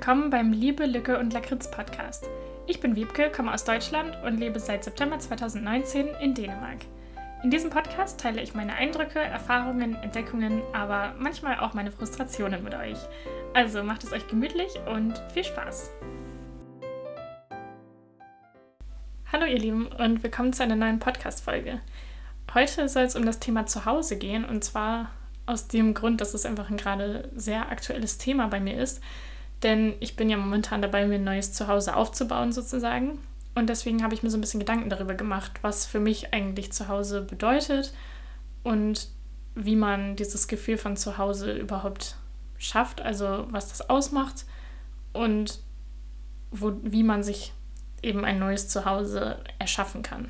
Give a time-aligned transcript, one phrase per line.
[0.00, 2.26] willkommen beim Liebe, Lücke und Lakritz Podcast.
[2.66, 6.78] Ich bin Wiebke, komme aus Deutschland und lebe seit September 2019 in Dänemark.
[7.42, 12.74] In diesem Podcast teile ich meine Eindrücke, Erfahrungen, Entdeckungen, aber manchmal auch meine Frustrationen mit
[12.74, 12.96] euch.
[13.52, 15.90] Also macht es euch gemütlich und viel Spaß!
[19.30, 21.78] Hallo ihr Lieben und willkommen zu einer neuen Podcast-Folge.
[22.54, 25.10] Heute soll es um das Thema Zuhause gehen und zwar
[25.44, 29.02] aus dem Grund, dass es einfach ein gerade sehr aktuelles Thema bei mir ist.
[29.62, 33.18] Denn ich bin ja momentan dabei, mir ein neues Zuhause aufzubauen sozusagen.
[33.54, 36.72] Und deswegen habe ich mir so ein bisschen Gedanken darüber gemacht, was für mich eigentlich
[36.72, 37.92] Zuhause bedeutet
[38.62, 39.08] und
[39.54, 42.16] wie man dieses Gefühl von Zuhause überhaupt
[42.58, 44.44] schafft, also was das ausmacht
[45.12, 45.60] und
[46.50, 47.52] wo, wie man sich
[48.02, 50.28] eben ein neues Zuhause erschaffen kann.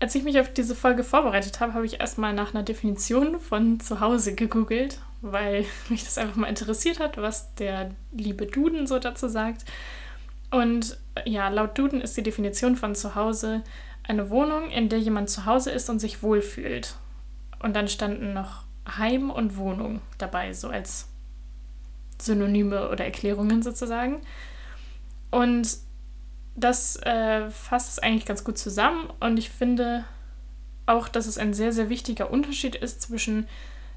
[0.00, 3.78] Als ich mich auf diese Folge vorbereitet habe, habe ich erstmal nach einer Definition von
[3.80, 9.28] Zuhause gegoogelt weil mich das einfach mal interessiert hat, was der liebe Duden so dazu
[9.28, 9.64] sagt.
[10.50, 13.62] Und ja, laut Duden ist die Definition von Zuhause
[14.02, 16.96] eine Wohnung, in der jemand zu Hause ist und sich wohlfühlt.
[17.60, 21.06] Und dann standen noch Heim und Wohnung dabei, so als
[22.18, 24.20] Synonyme oder Erklärungen sozusagen.
[25.30, 25.76] Und
[26.60, 29.10] das äh, fasst es eigentlich ganz gut zusammen.
[29.20, 30.04] Und ich finde
[30.86, 33.48] auch, dass es ein sehr, sehr wichtiger Unterschied ist zwischen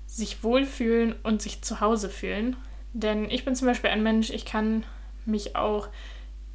[0.05, 2.55] sich wohlfühlen und sich zu Hause fühlen.
[2.93, 4.83] Denn ich bin zum Beispiel ein Mensch, ich kann
[5.25, 5.89] mich auch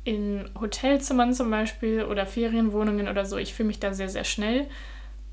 [0.05, 4.69] in Hotelzimmern zum Beispiel oder Ferienwohnungen oder so, ich fühle mich da sehr, sehr schnell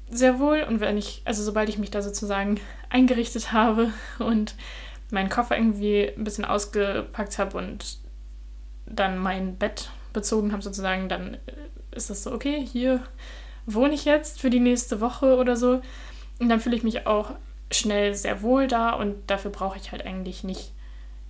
[0.10, 0.64] sehr wohl.
[0.64, 2.60] Und wenn ich, also sobald ich mich da sozusagen
[2.90, 4.56] eingerichtet habe und
[5.12, 8.00] meinen Koffer irgendwie ein bisschen ausgepackt habe und
[8.86, 11.38] dann mein Bett bezogen habe sozusagen, dann
[11.92, 13.04] ist das so, okay, hier
[13.68, 15.82] wohne ich jetzt für die nächste Woche oder so.
[16.40, 17.32] Und dann fühle ich mich auch
[17.72, 20.72] schnell sehr wohl da und dafür brauche ich halt eigentlich nicht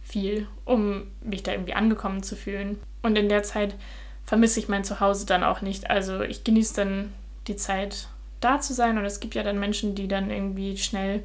[0.02, 2.80] viel, um mich da irgendwie angekommen zu fühlen.
[3.02, 3.76] Und in der Zeit
[4.24, 5.90] vermisse ich mein Zuhause dann auch nicht.
[5.90, 7.14] Also ich genieße dann
[7.48, 8.08] die Zeit
[8.42, 11.24] da zu sein und es gibt ja dann Menschen, die dann irgendwie schnell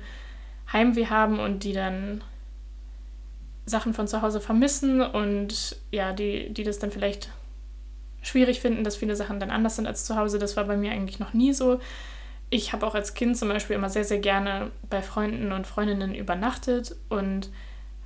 [0.72, 2.22] Heimweh haben und die dann
[3.66, 7.31] Sachen von zu Hause vermissen und ja, die, die das dann vielleicht
[8.22, 10.38] schwierig finden, dass viele Sachen dann anders sind als zu Hause.
[10.38, 11.81] Das war bei mir eigentlich noch nie so
[12.50, 16.14] ich habe auch als Kind zum Beispiel immer sehr, sehr gerne bei Freunden und Freundinnen
[16.14, 17.48] übernachtet und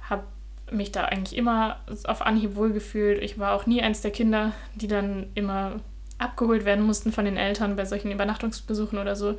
[0.08, 0.24] habe
[0.70, 3.22] mich da eigentlich immer auf Anhieb wohlgefühlt.
[3.22, 5.80] Ich war auch nie eins der Kinder, die dann immer
[6.18, 9.36] abgeholt werden mussten von den Eltern bei solchen Übernachtungsbesuchen oder so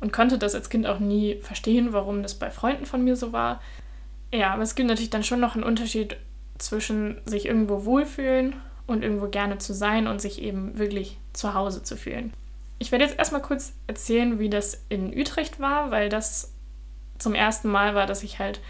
[0.00, 3.32] und konnte das als Kind auch nie verstehen, warum das bei Freunden von mir so
[3.32, 3.60] war.
[4.32, 6.16] Ja, aber es gibt natürlich dann schon noch einen Unterschied
[6.58, 11.82] zwischen sich irgendwo wohlfühlen und irgendwo gerne zu sein und sich eben wirklich zu Hause
[11.82, 12.32] zu fühlen.
[12.78, 16.52] Ich werde jetzt erstmal kurz erzählen, wie das in Utrecht war, weil das
[17.18, 18.60] zum ersten Mal war, dass ich halt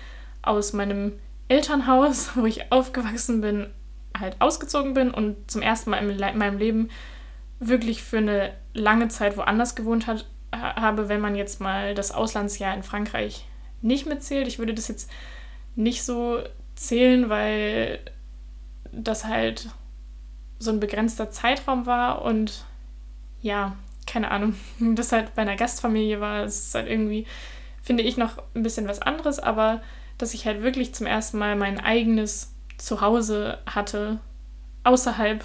[0.42, 1.12] aus meinem
[1.48, 3.70] Elternhaus, wo ich aufgewachsen bin,
[4.18, 6.90] halt ausgezogen bin und zum ersten Mal in meinem Leben
[7.58, 12.74] wirklich für eine lange Zeit woanders gewohnt hat, habe, wenn man jetzt mal das Auslandsjahr
[12.74, 13.46] in Frankreich
[13.82, 14.46] nicht mitzählt.
[14.46, 15.10] Ich würde das jetzt
[15.74, 16.42] nicht so
[16.74, 17.98] zählen, weil
[18.92, 19.68] das halt
[20.58, 22.64] so ein begrenzter Zeitraum war und
[23.40, 26.44] ja, keine Ahnung, das halt bei einer Gastfamilie war.
[26.44, 27.26] Es ist halt irgendwie,
[27.82, 29.82] finde ich, noch ein bisschen was anderes, aber
[30.18, 34.18] dass ich halt wirklich zum ersten Mal mein eigenes Zuhause hatte,
[34.84, 35.44] außerhalb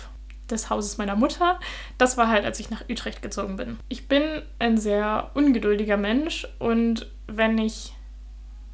[0.49, 1.59] des Hauses meiner Mutter.
[1.97, 3.79] Das war halt, als ich nach Utrecht gezogen bin.
[3.89, 4.23] Ich bin
[4.59, 7.93] ein sehr ungeduldiger Mensch und wenn ich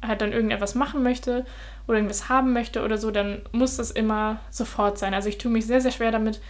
[0.06, 1.44] halt dann irgendetwas machen möchte
[1.86, 5.14] oder irgendwas haben möchte oder so, dann muss das immer sofort sein.
[5.14, 6.40] Also ich tue mich sehr, sehr schwer damit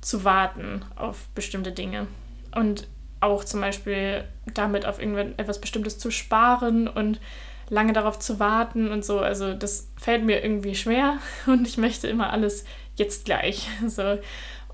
[0.00, 2.06] zu warten auf bestimmte Dinge
[2.54, 2.86] und
[3.20, 4.24] auch zum Beispiel
[4.54, 7.20] damit auf irgendetwas Bestimmtes zu sparen und
[7.68, 9.18] lange darauf zu warten und so.
[9.18, 12.64] Also das fällt mir irgendwie schwer und ich möchte immer alles
[12.96, 13.68] jetzt gleich.
[13.86, 14.18] So.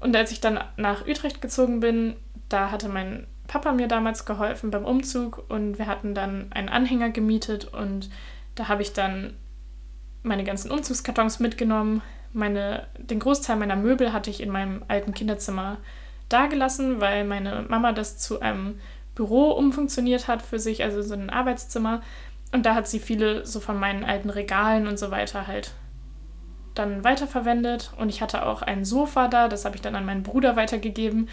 [0.00, 2.16] Und als ich dann nach Utrecht gezogen bin,
[2.50, 7.10] da hatte mein Papa mir damals geholfen beim Umzug und wir hatten dann einen Anhänger
[7.10, 8.10] gemietet und
[8.54, 9.36] da habe ich dann
[10.22, 12.02] meine ganzen Umzugskartons mitgenommen.
[12.32, 15.78] Meine, den Großteil meiner Möbel hatte ich in meinem alten Kinderzimmer
[16.28, 18.80] dagelassen, weil meine Mama das zu einem
[19.14, 22.02] Büro umfunktioniert hat für sich, also so ein Arbeitszimmer.
[22.52, 25.72] Und da hat sie viele so von meinen alten Regalen und so weiter halt
[26.74, 27.92] dann weiterverwendet.
[27.98, 31.28] Und ich hatte auch ein Sofa da, das habe ich dann an meinen Bruder weitergegeben,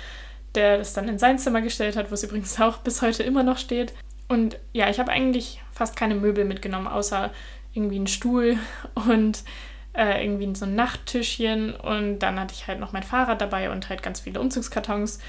[0.56, 3.44] der das dann in sein Zimmer gestellt hat, wo es übrigens auch bis heute immer
[3.44, 3.94] noch steht.
[4.28, 7.32] Und ja, ich habe eigentlich fast keine Möbel mitgenommen, außer
[7.74, 8.58] irgendwie einen Stuhl
[9.08, 9.44] und
[9.94, 13.90] äh, irgendwie so ein Nachttischchen und dann hatte ich halt noch mein Fahrrad dabei und
[13.90, 15.20] halt ganz viele Umzugskartons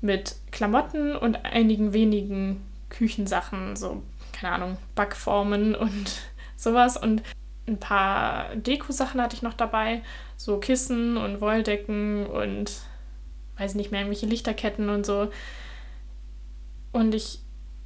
[0.00, 6.20] mit Klamotten und einigen wenigen Küchensachen, so, keine Ahnung, Backformen und
[6.56, 6.96] sowas.
[6.96, 7.22] Und
[7.66, 10.02] ein paar Deko-Sachen hatte ich noch dabei,
[10.36, 12.82] so Kissen und Wolldecken und
[13.60, 15.30] weiß nicht mehr, irgendwelche Lichterketten und so.
[16.92, 17.40] Und ich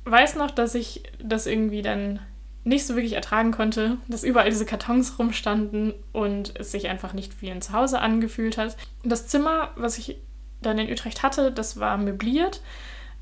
[0.05, 2.21] weiß noch, dass ich das irgendwie dann
[2.65, 7.43] nicht so wirklich ertragen konnte, dass überall diese Kartons rumstanden und es sich einfach nicht
[7.43, 8.77] wie ein Zuhause angefühlt hat.
[9.03, 10.17] Das Zimmer, was ich
[10.63, 12.63] dann in Utrecht hatte, das war möbliert.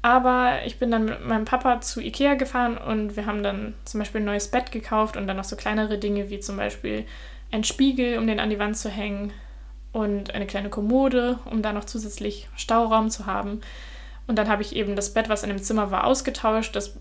[0.00, 4.00] Aber ich bin dann mit meinem Papa zu Ikea gefahren und wir haben dann zum
[4.00, 7.04] Beispiel ein neues Bett gekauft und dann noch so kleinere Dinge wie zum Beispiel
[7.52, 9.32] ein Spiegel, um den an die Wand zu hängen
[9.92, 13.60] und eine kleine Kommode, um da noch zusätzlich Stauraum zu haben.
[14.26, 16.74] Und dann habe ich eben das Bett, was in dem Zimmer war, ausgetauscht.
[16.74, 16.96] Das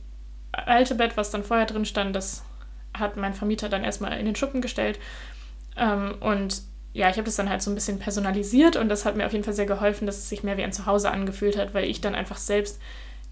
[0.51, 2.43] alte Bett, was dann vorher drin stand, das
[2.93, 4.99] hat mein Vermieter dann erstmal in den Schuppen gestellt.
[5.77, 6.61] Ähm, und
[6.93, 9.31] ja, ich habe das dann halt so ein bisschen personalisiert und das hat mir auf
[9.31, 12.01] jeden Fall sehr geholfen, dass es sich mehr wie ein Zuhause angefühlt hat, weil ich
[12.01, 12.81] dann einfach selbst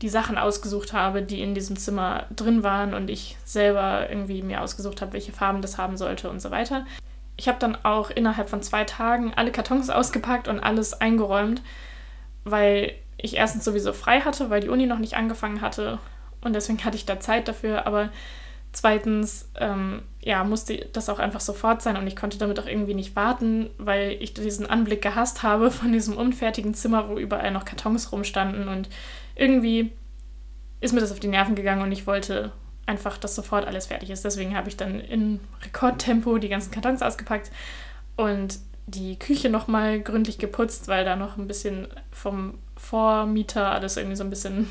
[0.02, 4.62] die Sachen ausgesucht habe, die in diesem Zimmer drin waren und ich selber irgendwie mir
[4.62, 6.86] ausgesucht habe, welche Farben das haben sollte und so weiter.
[7.40, 11.62] Ich habe dann auch innerhalb von zwei Tagen alle Kartons ausgepackt und alles eingeräumt,
[12.44, 16.00] weil ich erstens sowieso frei hatte, weil die Uni noch nicht angefangen hatte
[16.42, 18.10] und deswegen hatte ich da Zeit dafür, aber
[18.72, 22.94] Zweitens, ähm, ja, musste das auch einfach sofort sein und ich konnte damit auch irgendwie
[22.94, 27.66] nicht warten, weil ich diesen Anblick gehasst habe von diesem unfertigen Zimmer, wo überall noch
[27.66, 28.90] Kartons rumstanden und
[29.36, 29.92] irgendwie
[30.82, 32.52] ist mir das auf die Nerven gegangen und ich wollte
[32.90, 34.26] einfach, dass sofort alles fertig ist.
[34.26, 37.52] Deswegen habe ich dann in Rekordtempo die ganzen Kartons ausgepackt
[38.18, 44.16] und die Küche nochmal gründlich geputzt, weil da noch ein bisschen vom Vormieter alles irgendwie
[44.16, 44.68] so ein bisschen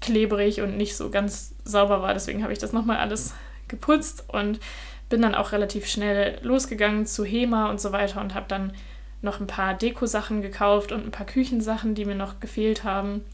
[0.00, 2.12] klebrig und nicht so ganz sauber war.
[2.12, 3.34] Deswegen habe ich das nochmal alles
[3.66, 4.60] geputzt und
[5.08, 8.74] bin dann auch relativ schnell losgegangen zu HEMA und so weiter und habe dann
[9.22, 13.24] noch ein paar Deko-Sachen gekauft und ein paar Küchensachen, die mir noch gefehlt haben.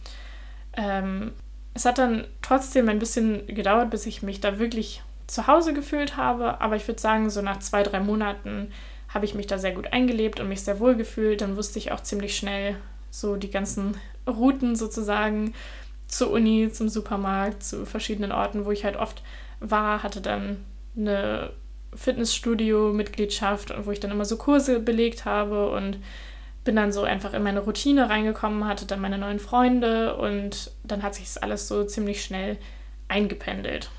[0.75, 1.33] Ähm,
[1.75, 6.17] es hat dann trotzdem ein bisschen gedauert, bis ich mich da wirklich zu Hause gefühlt
[6.17, 8.73] habe, aber ich würde sagen, so nach zwei, drei Monaten
[9.09, 11.41] habe ich mich da sehr gut eingelebt und mich sehr wohl gefühlt.
[11.41, 12.77] Dann wusste ich auch ziemlich schnell
[13.11, 13.97] so die ganzen
[14.27, 15.55] Routen sozusagen
[16.07, 19.23] zur Uni, zum Supermarkt, zu verschiedenen Orten, wo ich halt oft
[19.61, 20.59] war, hatte dann
[20.97, 21.53] eine
[21.95, 25.99] Fitnessstudio-Mitgliedschaft wo ich dann immer so Kurse belegt habe und
[26.65, 31.03] bin dann so einfach in meine Routine reingekommen, hatte dann meine neuen Freunde und dann
[31.03, 32.59] hat sich das alles so ziemlich schnell
[33.09, 33.91] eingependelt.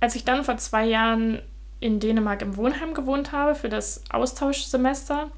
[0.00, 1.40] Als ich dann vor zwei Jahren
[1.80, 5.30] in Dänemark im Wohnheim gewohnt habe für das Austauschsemester,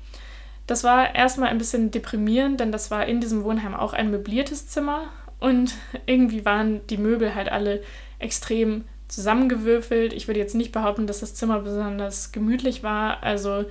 [0.66, 4.68] das war erstmal ein bisschen deprimierend, denn das war in diesem Wohnheim auch ein möbliertes
[4.68, 5.08] Zimmer,
[5.40, 5.74] und
[6.06, 7.82] irgendwie waren die Möbel halt alle
[8.18, 10.12] extrem zusammengewürfelt.
[10.12, 13.22] Ich würde jetzt nicht behaupten, dass das Zimmer besonders gemütlich war.
[13.24, 13.64] Also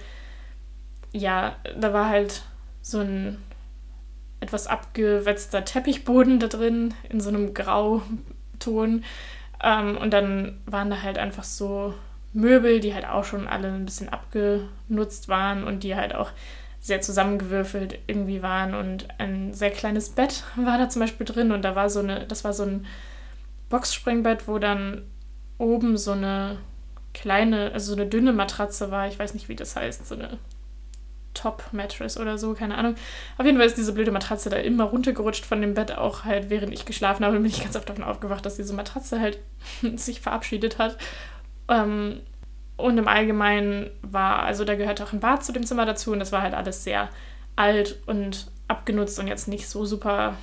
[1.13, 2.43] ja, da war halt
[2.81, 3.37] so ein
[4.39, 9.03] etwas abgewetzter Teppichboden da drin, in so einem Grauton.
[9.61, 11.93] Ähm, und dann waren da halt einfach so
[12.33, 16.31] Möbel, die halt auch schon alle ein bisschen abgenutzt waren und die halt auch
[16.79, 21.63] sehr zusammengewürfelt irgendwie waren und ein sehr kleines Bett war da zum Beispiel drin und
[21.63, 22.85] da war so eine, das war so ein
[23.69, 25.03] Boxspringbett, wo dann
[25.57, 26.57] oben so eine
[27.13, 30.37] kleine, also so eine dünne Matratze war, ich weiß nicht, wie das heißt, so eine
[31.39, 32.95] Top-Mattress oder so, keine Ahnung.
[33.37, 36.49] Auf jeden Fall ist diese blöde Matratze da immer runtergerutscht von dem Bett, auch halt
[36.49, 39.39] während ich geschlafen habe, bin ich ganz oft davon aufgewacht, dass diese Matratze halt
[39.95, 40.97] sich verabschiedet hat.
[41.67, 42.21] Ähm,
[42.77, 46.19] und im Allgemeinen war, also da gehört auch ein Bad zu dem Zimmer dazu und
[46.19, 47.09] das war halt alles sehr
[47.55, 50.35] alt und abgenutzt und jetzt nicht so super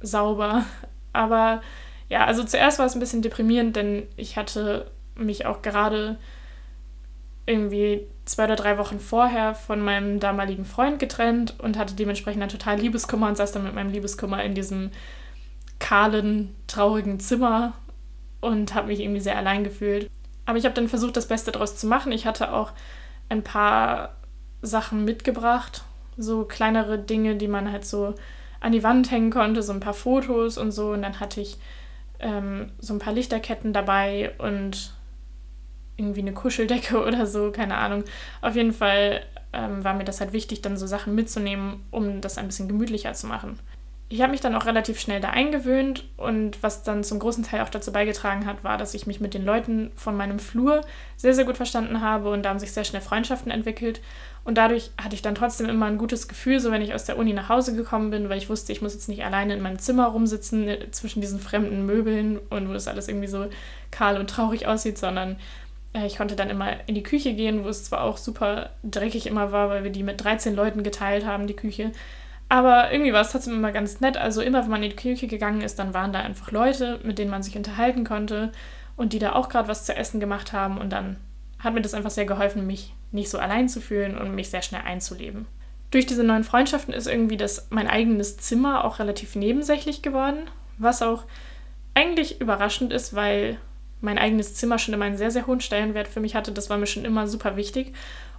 [0.00, 0.64] sauber.
[1.12, 1.62] Aber
[2.08, 6.18] ja, also zuerst war es ein bisschen deprimierend, denn ich hatte mich auch gerade
[7.46, 12.50] irgendwie zwei oder drei Wochen vorher von meinem damaligen Freund getrennt und hatte dementsprechend einen
[12.50, 14.90] total Liebeskummer und saß dann mit meinem Liebeskummer in diesem
[15.78, 17.74] kahlen, traurigen Zimmer
[18.40, 20.10] und habe mich irgendwie sehr allein gefühlt.
[20.46, 22.12] Aber ich habe dann versucht, das Beste daraus zu machen.
[22.12, 22.72] Ich hatte auch
[23.28, 24.16] ein paar
[24.62, 25.84] Sachen mitgebracht,
[26.16, 28.14] so kleinere Dinge, die man halt so
[28.60, 30.92] an die Wand hängen konnte, so ein paar Fotos und so.
[30.92, 31.58] Und dann hatte ich
[32.20, 34.93] ähm, so ein paar Lichterketten dabei und
[35.96, 38.04] irgendwie eine Kuscheldecke oder so, keine Ahnung.
[38.40, 39.22] Auf jeden Fall
[39.52, 43.14] ähm, war mir das halt wichtig, dann so Sachen mitzunehmen, um das ein bisschen gemütlicher
[43.14, 43.58] zu machen
[44.10, 47.62] ich habe mich dann auch relativ schnell da eingewöhnt und was dann zum großen Teil
[47.62, 50.82] auch dazu beigetragen hat, war, dass ich mich mit den Leuten von meinem Flur
[51.16, 54.00] sehr, sehr gut verstanden habe und da haben sich sehr schnell Freundschaften entwickelt.
[54.44, 57.16] Und dadurch hatte ich dann trotzdem immer ein gutes Gefühl, so wenn ich aus der
[57.16, 59.78] Uni nach Hause gekommen bin, weil ich wusste, ich muss jetzt nicht alleine in meinem
[59.78, 63.46] Zimmer rumsitzen äh, zwischen diesen fremden Möbeln und wo das alles irgendwie so
[63.90, 65.36] kahl und traurig aussieht, sondern
[66.02, 69.52] ich konnte dann immer in die Küche gehen, wo es zwar auch super dreckig immer
[69.52, 71.92] war, weil wir die mit 13 Leuten geteilt haben, die Küche.
[72.48, 74.16] Aber irgendwie war es trotzdem immer ganz nett.
[74.16, 77.18] Also immer, wenn man in die Küche gegangen ist, dann waren da einfach Leute, mit
[77.18, 78.50] denen man sich unterhalten konnte
[78.96, 80.78] und die da auch gerade was zu essen gemacht haben.
[80.78, 81.16] Und dann
[81.60, 84.62] hat mir das einfach sehr geholfen, mich nicht so allein zu fühlen und mich sehr
[84.62, 85.46] schnell einzuleben.
[85.90, 91.02] Durch diese neuen Freundschaften ist irgendwie das mein eigenes Zimmer auch relativ nebensächlich geworden, was
[91.02, 91.24] auch
[91.94, 93.58] eigentlich überraschend ist, weil
[94.04, 96.52] mein eigenes Zimmer schon immer einen sehr, sehr hohen Stellenwert für mich hatte.
[96.52, 97.92] Das war mir schon immer super wichtig.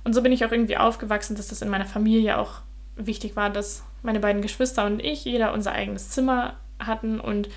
[0.03, 2.62] Und so bin ich auch irgendwie aufgewachsen, dass das in meiner Familie auch
[2.95, 7.19] wichtig war, dass meine beiden Geschwister und ich jeder unser eigenes Zimmer hatten.
[7.19, 7.50] Und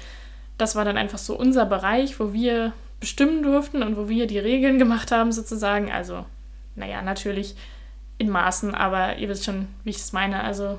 [0.56, 4.38] das war dann einfach so unser Bereich, wo wir bestimmen durften und wo wir die
[4.38, 5.92] Regeln gemacht haben, sozusagen.
[5.92, 6.24] Also,
[6.74, 7.54] naja, natürlich
[8.16, 10.42] in Maßen, aber ihr wisst schon, wie ich es meine.
[10.42, 10.78] Also,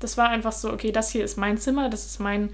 [0.00, 2.50] das war einfach so, okay, das hier ist mein Zimmer, das ist mein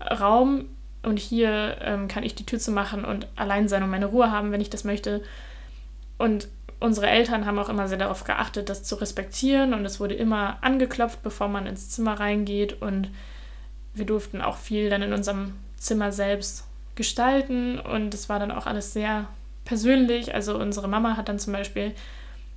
[0.00, 0.66] Raum
[1.02, 4.30] und hier ähm, kann ich die Tür zu machen und allein sein und meine Ruhe
[4.30, 5.22] haben, wenn ich das möchte.
[6.18, 6.48] Und
[6.80, 10.58] unsere Eltern haben auch immer sehr darauf geachtet, das zu respektieren und es wurde immer
[10.62, 13.10] angeklopft, bevor man ins Zimmer reingeht und
[13.94, 18.66] wir durften auch viel dann in unserem Zimmer selbst gestalten und es war dann auch
[18.66, 19.28] alles sehr
[19.64, 20.34] persönlich.
[20.34, 21.94] Also unsere Mama hat dann zum Beispiel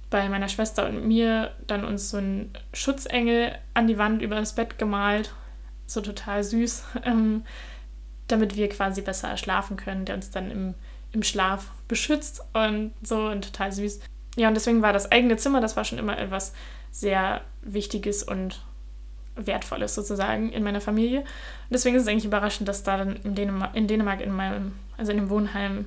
[0.10, 4.56] bei meiner Schwester und mir dann uns so einen Schutzengel an die Wand über das
[4.56, 5.34] Bett gemalt.
[5.88, 7.44] So total süß, ähm,
[8.32, 10.74] damit wir quasi besser schlafen können, der uns dann im,
[11.12, 14.00] im Schlaf beschützt und so und total süß.
[14.38, 16.54] Ja, und deswegen war das eigene Zimmer, das war schon immer etwas
[16.92, 18.62] sehr Wichtiges und
[19.36, 21.22] Wertvolles sozusagen in meiner Familie.
[21.22, 21.28] Und
[21.72, 25.12] deswegen ist es eigentlich überraschend, dass da dann in Dänemark, in, Dänemark in meinem, also
[25.12, 25.86] in dem Wohnheim,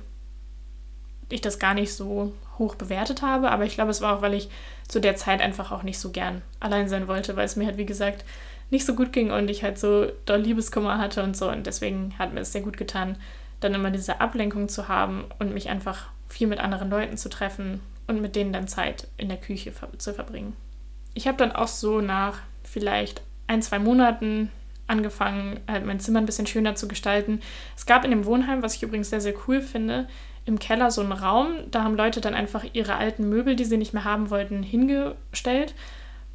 [1.29, 3.51] ich das gar nicht so hoch bewertet habe.
[3.51, 4.49] Aber ich glaube, es war auch, weil ich
[4.87, 7.77] zu der Zeit einfach auch nicht so gern allein sein wollte, weil es mir halt,
[7.77, 8.25] wie gesagt,
[8.69, 11.49] nicht so gut ging und ich halt so doll Liebeskummer hatte und so.
[11.49, 13.17] Und deswegen hat mir es sehr gut getan,
[13.59, 17.79] dann immer diese Ablenkung zu haben und mich einfach viel mit anderen Leuten zu treffen
[18.07, 20.55] und mit denen dann Zeit in der Küche zu verbringen.
[21.13, 24.51] Ich habe dann auch so nach vielleicht ein, zwei Monaten
[24.87, 27.41] angefangen, halt mein Zimmer ein bisschen schöner zu gestalten.
[27.75, 30.07] Es gab in dem Wohnheim, was ich übrigens sehr, sehr cool finde,
[30.45, 31.55] im Keller so einen Raum.
[31.71, 35.73] Da haben Leute dann einfach ihre alten Möbel, die sie nicht mehr haben wollten, hingestellt.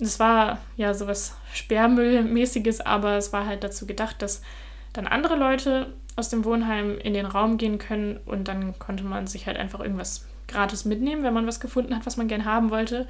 [0.00, 4.42] Das war ja sowas Sperrmüllmäßiges, aber es war halt dazu gedacht, dass
[4.92, 9.26] dann andere Leute aus dem Wohnheim in den Raum gehen können und dann konnte man
[9.26, 12.70] sich halt einfach irgendwas gratis mitnehmen, wenn man was gefunden hat, was man gern haben
[12.70, 13.06] wollte.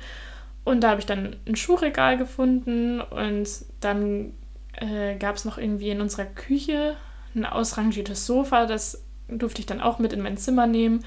[0.64, 3.48] Und da habe ich dann ein Schuhregal gefunden und
[3.80, 4.32] dann
[4.74, 6.96] äh, gab es noch irgendwie in unserer Küche
[7.34, 11.04] ein ausrangiertes Sofa, das durfte ich dann auch mit in mein Zimmer nehmen.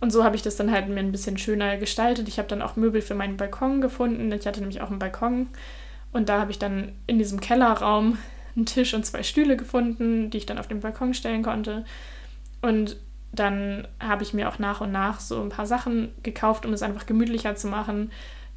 [0.00, 2.26] Und so habe ich das dann halt mir ein bisschen schöner gestaltet.
[2.26, 4.32] Ich habe dann auch Möbel für meinen Balkon gefunden.
[4.32, 5.48] Ich hatte nämlich auch einen Balkon.
[6.12, 8.18] Und da habe ich dann in diesem Kellerraum
[8.56, 11.84] einen Tisch und zwei Stühle gefunden, die ich dann auf den Balkon stellen konnte.
[12.62, 12.96] Und
[13.32, 16.82] dann habe ich mir auch nach und nach so ein paar Sachen gekauft, um es
[16.82, 18.10] einfach gemütlicher zu machen.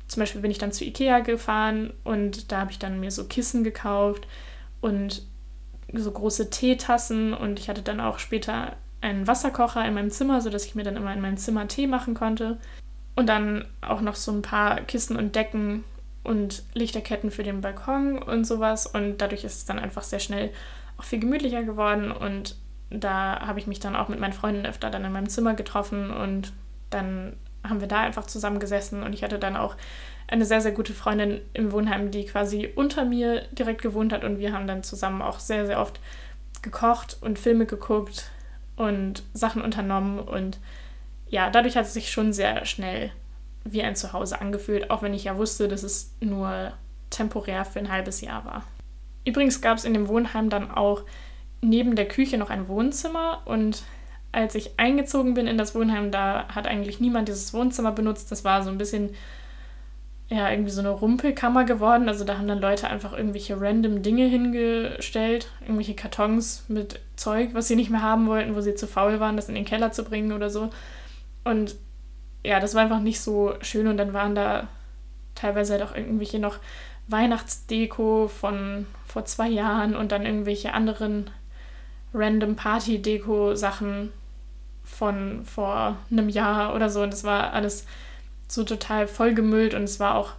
[0.07, 3.25] Zum Beispiel bin ich dann zu Ikea gefahren und da habe ich dann mir so
[3.25, 4.27] Kissen gekauft
[4.81, 5.23] und
[5.93, 10.65] so große Teetassen und ich hatte dann auch später einen Wasserkocher in meinem Zimmer, sodass
[10.65, 12.57] ich mir dann immer in meinem Zimmer Tee machen konnte.
[13.15, 15.83] Und dann auch noch so ein paar Kissen und Decken
[16.23, 18.87] und Lichterketten für den Balkon und sowas.
[18.87, 20.51] Und dadurch ist es dann einfach sehr schnell
[20.97, 22.11] auch viel gemütlicher geworden.
[22.11, 22.55] Und
[22.89, 26.11] da habe ich mich dann auch mit meinen Freunden öfter dann in meinem Zimmer getroffen
[26.11, 26.53] und
[26.89, 27.35] dann
[27.67, 29.75] haben wir da einfach zusammengesessen und ich hatte dann auch
[30.27, 34.37] eine sehr, sehr gute Freundin im Wohnheim, die quasi unter mir direkt gewohnt hat und
[34.37, 35.99] wir haben dann zusammen auch sehr, sehr oft
[36.61, 38.29] gekocht und Filme geguckt
[38.75, 40.59] und Sachen unternommen und
[41.29, 43.11] ja, dadurch hat es sich schon sehr schnell
[43.63, 46.73] wie ein Zuhause angefühlt, auch wenn ich ja wusste, dass es nur
[47.09, 48.63] temporär für ein halbes Jahr war.
[49.25, 51.03] Übrigens gab es in dem Wohnheim dann auch
[51.61, 53.83] neben der Küche noch ein Wohnzimmer und
[54.33, 58.31] als ich eingezogen bin in das Wohnheim, da hat eigentlich niemand dieses Wohnzimmer benutzt.
[58.31, 59.11] Das war so ein bisschen,
[60.29, 62.07] ja, irgendwie so eine Rumpelkammer geworden.
[62.07, 67.67] Also da haben dann Leute einfach irgendwelche random Dinge hingestellt, irgendwelche Kartons mit Zeug, was
[67.67, 70.03] sie nicht mehr haben wollten, wo sie zu faul waren, das in den Keller zu
[70.03, 70.69] bringen oder so.
[71.43, 71.75] Und
[72.43, 74.67] ja, das war einfach nicht so schön und dann waren da
[75.35, 76.57] teilweise halt auch irgendwelche noch
[77.07, 81.29] Weihnachtsdeko von vor zwei Jahren und dann irgendwelche anderen
[82.13, 84.11] random Party-Deko-Sachen
[84.83, 87.01] von vor einem Jahr oder so.
[87.01, 87.85] Und es war alles
[88.53, 90.33] so total vollgemüllt und es war auch,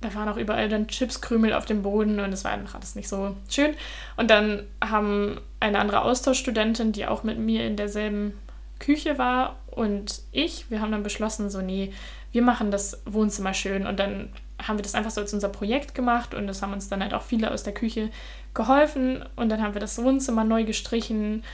[0.00, 3.08] da waren auch überall dann Chipskrümel auf dem Boden und es war einfach alles nicht
[3.08, 3.74] so schön.
[4.16, 8.34] Und dann haben eine andere Austauschstudentin, die auch mit mir in derselben
[8.78, 11.92] Küche war und ich, wir haben dann beschlossen, so, nee,
[12.32, 14.30] wir machen das Wohnzimmer schön und dann
[14.62, 17.14] haben wir das einfach so als unser Projekt gemacht und das haben uns dann halt
[17.14, 18.10] auch viele aus der Küche
[18.54, 21.44] geholfen und dann haben wir das Wohnzimmer neu gestrichen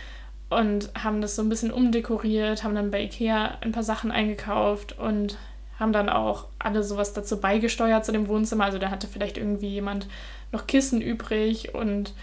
[0.56, 4.98] und haben das so ein bisschen umdekoriert, haben dann bei Ikea ein paar Sachen eingekauft
[4.98, 5.36] und
[5.78, 8.64] haben dann auch alle sowas dazu beigesteuert zu dem Wohnzimmer.
[8.64, 10.06] Also da hatte vielleicht irgendwie jemand
[10.52, 12.14] noch Kissen übrig und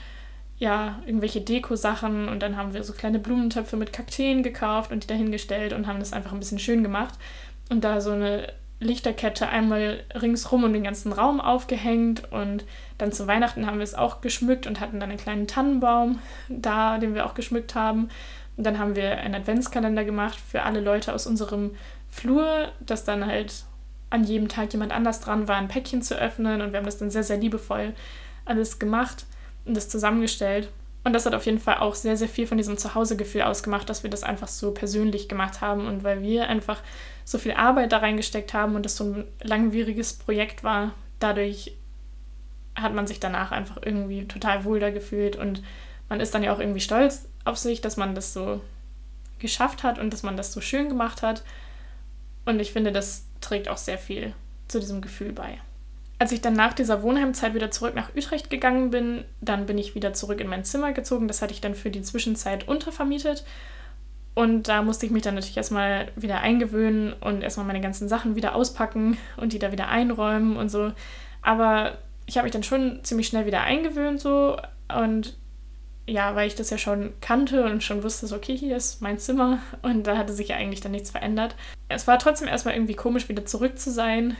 [0.58, 5.08] ja, irgendwelche Deko-Sachen und dann haben wir so kleine Blumentöpfe mit Kakteen gekauft und die
[5.08, 7.16] dahingestellt und haben das einfach ein bisschen schön gemacht.
[7.70, 12.64] und da so eine Lichterkette einmal ringsrum um den ganzen Raum aufgehängt und
[13.00, 17.00] dann zu Weihnachten haben wir es auch geschmückt und hatten dann einen kleinen Tannenbaum da,
[17.00, 18.10] den wir auch geschmückt haben.
[18.58, 21.72] Und dann haben wir einen Adventskalender gemacht für alle Leute aus unserem
[22.10, 23.64] Flur, dass dann halt
[24.10, 26.98] an jedem Tag jemand anders dran war, ein Päckchen zu öffnen und wir haben das
[26.98, 27.94] dann sehr, sehr liebevoll
[28.46, 29.26] alles gemacht
[29.66, 30.70] und das zusammengestellt.
[31.06, 34.04] Und das hat auf jeden Fall auch sehr, sehr viel von diesem Zuhausegefühl ausgemacht, dass
[34.04, 36.82] wir das einfach so persönlich gemacht haben und weil wir einfach
[37.24, 41.78] so viel Arbeit da reingesteckt haben und das so ein langwieriges Projekt war, dadurch
[42.82, 45.64] hat man sich danach einfach irgendwie total wohl da gefühlt und
[46.10, 48.62] man ist dann ja auch irgendwie stolz auf sich, dass man das so
[49.38, 51.44] geschafft hat und dass man das so schön gemacht hat.
[52.46, 54.34] Und ich finde, das trägt auch sehr viel
[54.68, 55.60] zu diesem Gefühl bei.
[56.18, 59.96] Als ich dann nach dieser Wohnheimzeit wieder zurück nach Utrecht gegangen bin, dann bin ich
[59.96, 61.28] wieder zurück in mein Zimmer gezogen.
[61.30, 63.46] Das hatte ich dann für die Zwischenzeit untervermietet.
[64.36, 68.36] Und da musste ich mich dann natürlich erstmal wieder eingewöhnen und erstmal meine ganzen Sachen
[68.36, 70.92] wieder auspacken und die da wieder einräumen und so.
[71.42, 71.98] Aber
[72.30, 74.56] ich habe mich dann schon ziemlich schnell wieder eingewöhnt so.
[74.88, 75.36] Und
[76.06, 79.18] ja, weil ich das ja schon kannte und schon wusste, so, okay, hier ist mein
[79.18, 79.60] Zimmer.
[79.82, 81.56] Und da hatte sich ja eigentlich dann nichts verändert.
[81.88, 84.38] Es war trotzdem erstmal irgendwie komisch, wieder zurück zu sein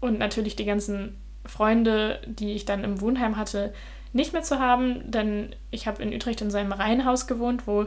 [0.00, 3.72] und natürlich die ganzen Freunde, die ich dann im Wohnheim hatte,
[4.12, 7.86] nicht mehr zu haben, denn ich habe in Utrecht in seinem Reihenhaus gewohnt, wo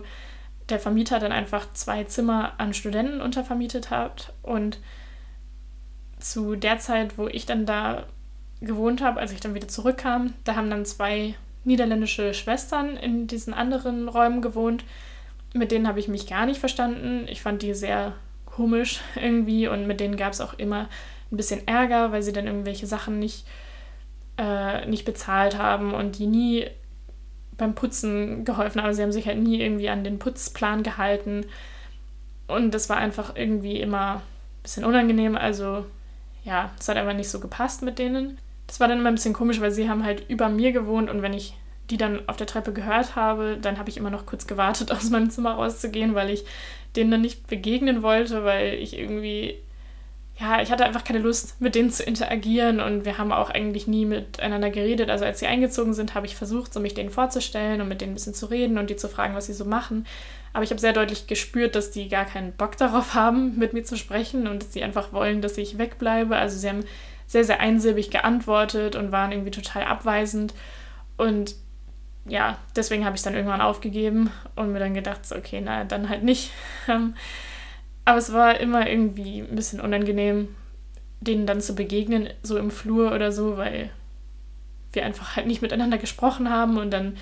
[0.70, 4.34] der Vermieter dann einfach zwei Zimmer an Studenten untervermietet hat.
[4.42, 4.80] Und
[6.20, 8.06] zu der Zeit, wo ich dann da
[8.66, 13.54] gewohnt habe, als ich dann wieder zurückkam, da haben dann zwei niederländische Schwestern in diesen
[13.54, 14.84] anderen Räumen gewohnt.
[15.54, 17.26] Mit denen habe ich mich gar nicht verstanden.
[17.28, 18.14] Ich fand die sehr
[18.46, 20.90] komisch irgendwie und mit denen gab es auch immer
[21.32, 23.46] ein bisschen Ärger, weil sie dann irgendwelche Sachen nicht,
[24.38, 26.68] äh, nicht bezahlt haben und die nie
[27.58, 28.94] beim Putzen geholfen haben.
[28.94, 31.46] Sie haben sich halt nie irgendwie an den Putzplan gehalten.
[32.48, 34.22] Und das war einfach irgendwie immer ein
[34.64, 35.36] bisschen unangenehm.
[35.36, 35.86] Also
[36.44, 38.38] ja, es hat einfach nicht so gepasst mit denen.
[38.74, 41.22] Das war dann immer ein bisschen komisch, weil sie haben halt über mir gewohnt und
[41.22, 41.54] wenn ich
[41.92, 45.12] die dann auf der Treppe gehört habe, dann habe ich immer noch kurz gewartet, aus
[45.12, 46.44] meinem Zimmer rauszugehen, weil ich
[46.96, 49.60] denen dann nicht begegnen wollte, weil ich irgendwie,
[50.40, 53.86] ja, ich hatte einfach keine Lust, mit denen zu interagieren und wir haben auch eigentlich
[53.86, 55.12] nie miteinander geredet.
[55.12, 58.14] Also als sie eingezogen sind, habe ich versucht, so mich denen vorzustellen und mit denen
[58.14, 60.08] ein bisschen zu reden und die zu fragen, was sie so machen.
[60.52, 63.84] Aber ich habe sehr deutlich gespürt, dass die gar keinen Bock darauf haben, mit mir
[63.84, 66.36] zu sprechen und dass sie einfach wollen, dass ich wegbleibe.
[66.36, 66.84] Also sie haben
[67.34, 70.54] sehr, sehr einsilbig geantwortet und waren irgendwie total abweisend.
[71.18, 71.56] Und
[72.26, 75.84] ja, deswegen habe ich es dann irgendwann aufgegeben und mir dann gedacht, so, okay, na,
[75.84, 76.52] dann halt nicht.
[76.88, 77.16] Ähm,
[78.06, 80.50] aber es war immer irgendwie ein bisschen unangenehm,
[81.22, 83.90] denen dann zu begegnen, so im Flur oder so, weil
[84.92, 87.16] wir einfach halt nicht miteinander gesprochen haben und dann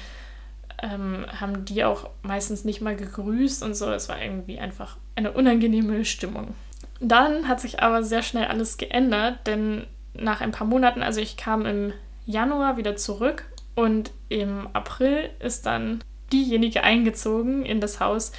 [0.81, 3.91] ähm, haben die auch meistens nicht mal gegrüßt und so.
[3.91, 6.55] Es war irgendwie einfach eine unangenehme Stimmung.
[6.99, 11.37] Dann hat sich aber sehr schnell alles geändert, denn nach ein paar Monaten, also ich
[11.37, 11.93] kam im
[12.25, 13.45] Januar wieder zurück
[13.75, 18.31] und im April ist dann diejenige eingezogen in das Haus,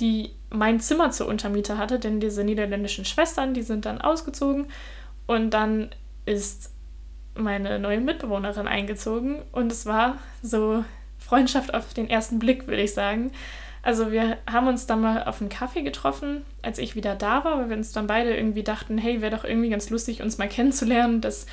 [0.00, 4.66] die mein Zimmer zur Untermiete hatte, denn diese niederländischen Schwestern, die sind dann ausgezogen
[5.26, 5.90] und dann
[6.26, 6.72] ist
[7.34, 10.84] meine neue Mitbewohnerin eingezogen und es war so
[11.18, 13.32] Freundschaft auf den ersten Blick, würde ich sagen.
[13.84, 17.58] Also wir haben uns dann mal auf einen Kaffee getroffen, als ich wieder da war,
[17.58, 20.48] weil wir uns dann beide irgendwie dachten, hey, wäre doch irgendwie ganz lustig, uns mal
[20.48, 21.44] kennenzulernen, dass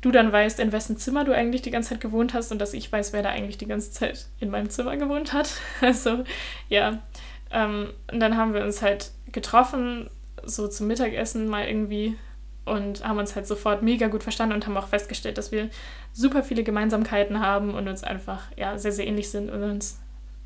[0.00, 2.72] du dann weißt, in wessen Zimmer du eigentlich die ganze Zeit gewohnt hast und dass
[2.72, 5.50] ich weiß, wer da eigentlich die ganze Zeit in meinem Zimmer gewohnt hat.
[5.82, 6.24] Also
[6.70, 7.02] ja,
[7.50, 10.08] ähm, und dann haben wir uns halt getroffen,
[10.42, 12.16] so zum Mittagessen mal irgendwie
[12.64, 15.68] und haben uns halt sofort mega gut verstanden und haben auch festgestellt, dass wir
[16.14, 20.00] super viele Gemeinsamkeiten haben und uns einfach ja sehr, sehr ähnlich sind und uns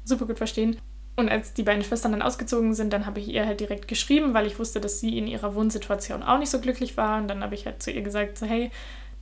[0.05, 0.79] super gut verstehen.
[1.19, 4.35] Und als die beiden Schwestern dann ausgezogen sind, dann habe ich ihr halt direkt geschrieben,
[4.35, 7.21] weil ich wusste, dass sie in ihrer Wohnsituation auch nicht so glücklich war.
[7.21, 8.71] Und dann habe ich halt zu ihr gesagt, so, hey,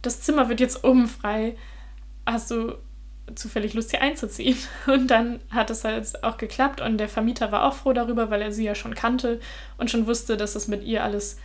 [0.02, 1.56] das Zimmer wird jetzt oben frei.
[2.26, 2.74] Hast du
[3.34, 4.58] zufällig Lust, hier einzuziehen?
[4.86, 6.82] Und dann hat es halt auch geklappt.
[6.82, 9.40] Und der Vermieter war auch froh darüber, weil er sie ja schon kannte
[9.78, 11.38] und schon wusste, dass es mit ihr alles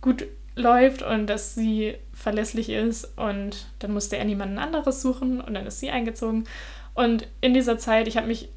[0.00, 0.24] gut
[0.56, 3.18] läuft und dass sie verlässlich ist.
[3.18, 6.44] Und dann musste er niemanden anderes suchen und dann ist sie eingezogen.
[6.94, 8.48] Und in dieser Zeit, ich habe mich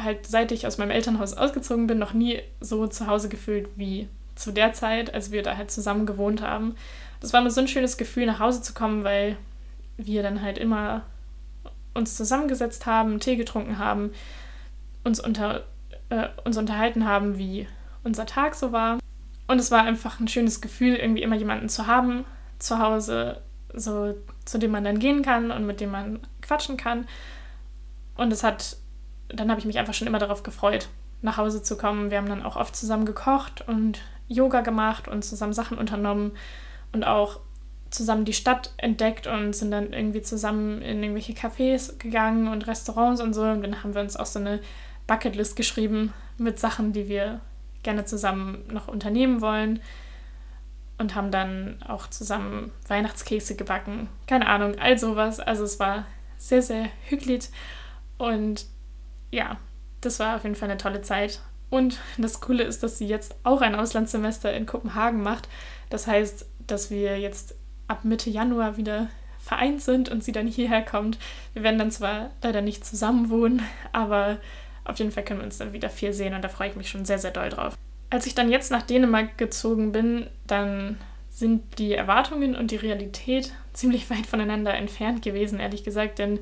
[0.00, 4.08] halt seit ich aus meinem Elternhaus ausgezogen bin, noch nie so zu Hause gefühlt wie
[4.34, 6.76] zu der Zeit, als wir da halt zusammen gewohnt haben.
[7.20, 9.36] Das war mir so ein schönes Gefühl, nach Hause zu kommen, weil
[9.96, 11.02] wir dann halt immer
[11.94, 14.12] uns zusammengesetzt haben, Tee getrunken haben,
[15.04, 15.64] uns, unter,
[16.10, 17.66] äh, uns unterhalten haben, wie
[18.04, 18.98] unser Tag so war.
[19.48, 22.24] Und es war einfach ein schönes Gefühl, irgendwie immer jemanden zu haben
[22.58, 23.40] zu Hause,
[23.72, 27.08] so zu dem man dann gehen kann und mit dem man quatschen kann.
[28.16, 28.76] Und es hat
[29.28, 30.88] dann habe ich mich einfach schon immer darauf gefreut,
[31.22, 32.10] nach Hause zu kommen.
[32.10, 36.32] Wir haben dann auch oft zusammen gekocht und Yoga gemacht und zusammen Sachen unternommen
[36.92, 37.40] und auch
[37.90, 43.20] zusammen die Stadt entdeckt und sind dann irgendwie zusammen in irgendwelche Cafés gegangen und Restaurants
[43.20, 43.42] und so.
[43.42, 44.60] Und dann haben wir uns auch so eine
[45.06, 47.40] Bucketlist geschrieben mit Sachen, die wir
[47.82, 49.80] gerne zusammen noch unternehmen wollen.
[50.98, 54.08] Und haben dann auch zusammen Weihnachtskekse gebacken.
[54.26, 55.40] Keine Ahnung, all sowas.
[55.40, 56.06] Also es war
[56.38, 57.50] sehr, sehr hügelig.
[58.16, 58.64] Und
[59.30, 59.58] ja,
[60.00, 61.40] das war auf jeden Fall eine tolle Zeit.
[61.68, 65.48] Und das Coole ist, dass sie jetzt auch ein Auslandssemester in Kopenhagen macht.
[65.90, 67.54] Das heißt, dass wir jetzt
[67.88, 69.08] ab Mitte Januar wieder
[69.38, 71.18] vereint sind und sie dann hierher kommt.
[71.54, 73.62] Wir werden dann zwar leider nicht zusammen wohnen,
[73.92, 74.38] aber
[74.84, 76.88] auf jeden Fall können wir uns dann wieder viel sehen und da freue ich mich
[76.88, 77.76] schon sehr, sehr doll drauf.
[78.10, 80.98] Als ich dann jetzt nach Dänemark gezogen bin, dann
[81.30, 86.40] sind die Erwartungen und die Realität ziemlich weit voneinander entfernt gewesen, ehrlich gesagt, denn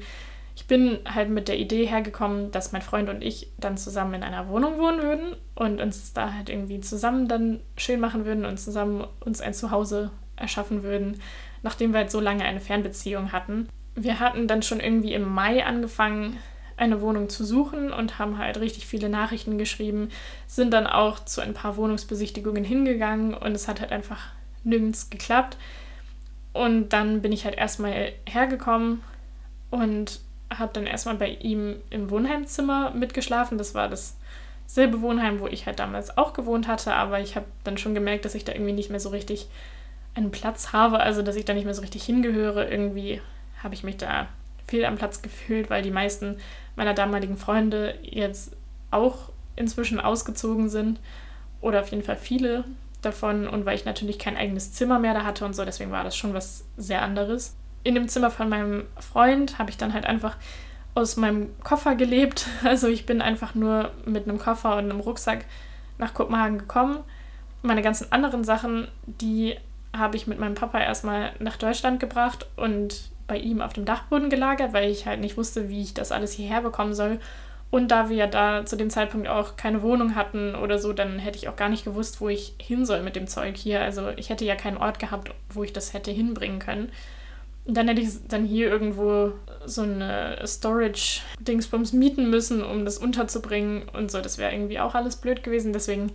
[0.57, 4.23] ich bin halt mit der Idee hergekommen, dass mein Freund und ich dann zusammen in
[4.23, 8.59] einer Wohnung wohnen würden und uns da halt irgendwie zusammen dann schön machen würden und
[8.59, 11.21] zusammen uns ein Zuhause erschaffen würden,
[11.63, 13.69] nachdem wir halt so lange eine Fernbeziehung hatten.
[13.97, 16.39] Wir hatten dann schon irgendwie im Mai angefangen,
[16.77, 20.09] eine Wohnung zu suchen und haben halt richtig viele Nachrichten geschrieben,
[20.47, 24.21] sind dann auch zu ein paar Wohnungsbesichtigungen hingegangen und es hat halt einfach
[24.65, 25.57] nirgends geklappt.
[26.53, 29.03] Und dann bin ich halt erstmal hergekommen
[29.71, 30.21] und
[30.53, 33.59] habe dann erstmal bei ihm im Wohnheimzimmer mitgeschlafen.
[33.59, 37.79] Das war dasselbe Wohnheim, wo ich halt damals auch gewohnt hatte, aber ich habe dann
[37.79, 39.49] schon gemerkt, dass ich da irgendwie nicht mehr so richtig
[40.15, 42.69] einen Platz habe, also dass ich da nicht mehr so richtig hingehöre.
[42.71, 43.21] Irgendwie
[43.63, 44.29] habe ich mich da
[44.67, 46.37] fehl am Platz gefühlt, weil die meisten
[46.77, 48.57] meiner damaligen Freunde jetzt
[48.91, 51.01] auch inzwischen ausgezogen sind
[51.61, 52.65] oder auf jeden Fall viele
[53.03, 56.05] davon und weil ich natürlich kein eigenes Zimmer mehr da hatte und so, deswegen war
[56.05, 57.55] das schon was sehr anderes.
[57.85, 60.37] In dem Zimmer von meinem Freund habe ich dann halt einfach
[60.95, 62.47] aus meinem Koffer gelebt.
[62.65, 65.45] Also ich bin einfach nur mit einem Koffer und einem Rucksack
[65.99, 66.99] nach Kopenhagen gekommen.
[67.63, 69.57] Meine ganzen anderen Sachen, die
[69.97, 74.29] habe ich mit meinem Papa erstmal nach Deutschland gebracht und bei ihm auf dem Dachboden
[74.29, 77.21] gelagert, weil ich halt nicht wusste, wie ich das alles hierher bekommen soll.
[77.71, 81.39] Und da wir da zu dem Zeitpunkt auch keine Wohnung hatten oder so, dann hätte
[81.39, 83.81] ich auch gar nicht gewusst, wo ich hin soll mit dem Zeug hier.
[83.81, 86.93] Also ich hätte ja keinen Ort gehabt, wo ich das hätte hinbringen können.
[87.67, 89.33] Und dann hätte ich dann hier irgendwo
[89.65, 94.21] so eine Storage-Dingsbums mieten müssen, um das unterzubringen und so.
[94.21, 95.73] Das wäre irgendwie auch alles blöd gewesen.
[95.73, 96.13] Deswegen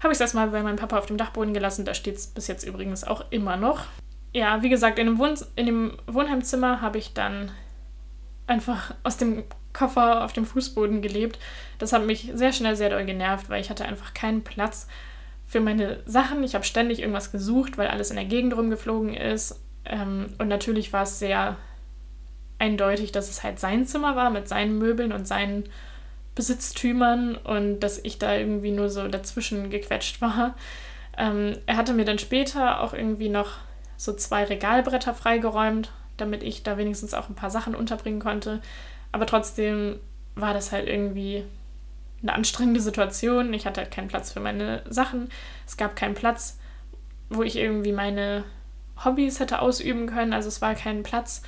[0.00, 1.84] habe ich es erstmal bei meinem Papa auf dem Dachboden gelassen.
[1.84, 3.86] Da steht es bis jetzt übrigens auch immer noch.
[4.32, 7.50] Ja, wie gesagt, in dem, Wohn in dem Wohnheimzimmer habe ich dann
[8.46, 11.38] einfach aus dem Koffer auf dem Fußboden gelebt.
[11.78, 14.86] Das hat mich sehr schnell sehr doll genervt, weil ich hatte einfach keinen Platz
[15.46, 16.44] für meine Sachen.
[16.44, 19.60] Ich habe ständig irgendwas gesucht, weil alles in der Gegend rumgeflogen ist.
[19.84, 21.56] Ähm, und natürlich war es sehr
[22.58, 25.64] eindeutig, dass es halt sein Zimmer war mit seinen Möbeln und seinen
[26.34, 30.54] Besitztümern und dass ich da irgendwie nur so dazwischen gequetscht war.
[31.18, 33.58] Ähm, er hatte mir dann später auch irgendwie noch
[33.96, 38.60] so zwei Regalbretter freigeräumt, damit ich da wenigstens auch ein paar Sachen unterbringen konnte.
[39.10, 39.98] Aber trotzdem
[40.34, 41.44] war das halt irgendwie
[42.22, 43.52] eine anstrengende Situation.
[43.52, 45.28] Ich hatte halt keinen Platz für meine Sachen.
[45.66, 46.58] Es gab keinen Platz,
[47.28, 48.44] wo ich irgendwie meine
[49.04, 50.32] Hobbys hätte ausüben können.
[50.32, 51.42] Also es war kein Platz,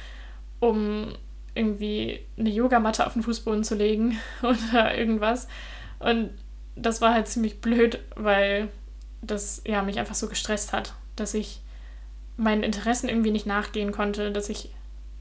[0.61, 1.15] um
[1.55, 5.49] irgendwie eine Yogamatte auf den Fußboden zu legen oder irgendwas.
[5.99, 6.31] Und
[6.77, 8.69] das war halt ziemlich blöd, weil
[9.23, 11.61] das ja mich einfach so gestresst hat, dass ich
[12.37, 14.71] meinen Interessen irgendwie nicht nachgehen konnte, dass ich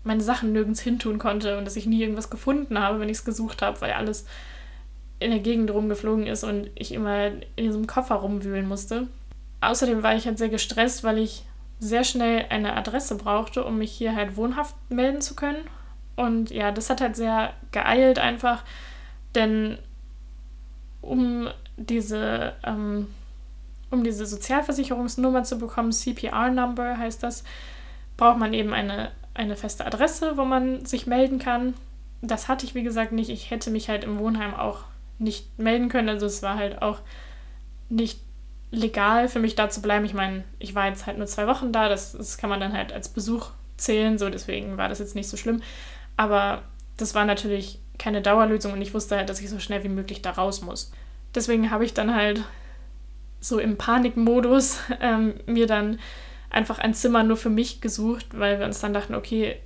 [0.03, 3.25] meine Sachen nirgends hintun konnte und dass ich nie irgendwas gefunden habe, wenn ich es
[3.25, 4.25] gesucht habe, weil alles
[5.19, 9.07] in der Gegend rumgeflogen ist und ich immer in diesem Koffer rumwühlen musste.
[9.61, 11.45] Außerdem war ich halt sehr gestresst, weil ich
[11.79, 15.67] sehr schnell eine Adresse brauchte, um mich hier halt wohnhaft melden zu können.
[16.15, 18.63] Und ja, das hat halt sehr geeilt einfach,
[19.35, 19.77] denn
[21.01, 23.07] um diese, ähm,
[23.89, 27.43] um diese Sozialversicherungsnummer zu bekommen, CPR-Number heißt das,
[28.15, 31.73] braucht man eben eine, eine feste Adresse, wo man sich melden kann.
[32.21, 33.29] Das hatte ich, wie gesagt, nicht.
[33.29, 34.85] Ich hätte mich halt im Wohnheim auch
[35.19, 36.09] nicht melden können.
[36.09, 36.99] Also es war halt auch
[37.89, 38.19] nicht
[38.73, 40.03] legal für mich da zu bleiben.
[40.03, 42.73] Ich meine, ich war jetzt halt nur zwei Wochen da, das, das kann man dann
[42.73, 45.61] halt als Besuch zählen, so deswegen war das jetzt nicht so schlimm.
[46.17, 46.63] Aber
[46.97, 50.21] das war natürlich keine Dauerlösung und ich wusste halt, dass ich so schnell wie möglich
[50.23, 50.91] da raus muss.
[51.35, 52.43] Deswegen habe ich dann halt
[53.39, 55.99] so im Panikmodus ähm, mir dann
[56.49, 59.57] einfach ein Zimmer nur für mich gesucht, weil wir uns dann dachten, okay,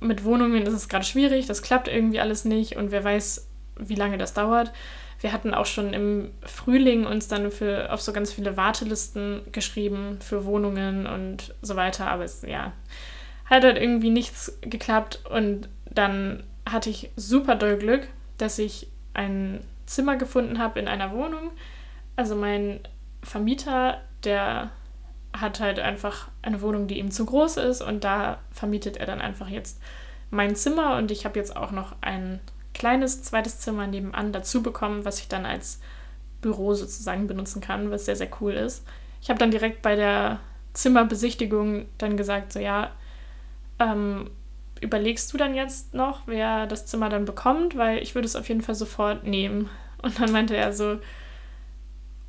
[0.00, 3.94] mit Wohnungen ist es gerade schwierig, das klappt irgendwie alles nicht und wer weiß, wie
[3.94, 4.72] lange das dauert
[5.20, 10.18] wir hatten auch schon im Frühling uns dann für, auf so ganz viele Wartelisten geschrieben
[10.20, 12.08] für Wohnungen und so weiter.
[12.08, 12.72] Aber es, ja,
[13.46, 15.20] hat halt irgendwie nichts geklappt.
[15.30, 21.12] Und dann hatte ich super doll Glück, dass ich ein Zimmer gefunden habe in einer
[21.12, 21.50] Wohnung.
[22.16, 22.80] Also mein
[23.22, 24.70] Vermieter, der
[25.32, 29.20] hat halt einfach eine Wohnung, die ihm zu groß ist und da vermietet er dann
[29.20, 29.80] einfach jetzt
[30.30, 32.40] mein Zimmer und ich habe jetzt auch noch ein
[32.76, 35.80] kleines zweites Zimmer nebenan dazu bekommen, was ich dann als
[36.42, 38.86] Büro sozusagen benutzen kann, was sehr, sehr cool ist.
[39.22, 40.40] Ich habe dann direkt bei der
[40.74, 42.90] Zimmerbesichtigung dann gesagt, so ja,
[43.78, 44.30] ähm,
[44.80, 48.48] überlegst du dann jetzt noch, wer das Zimmer dann bekommt, weil ich würde es auf
[48.48, 49.70] jeden Fall sofort nehmen.
[50.02, 50.98] Und dann meinte er so,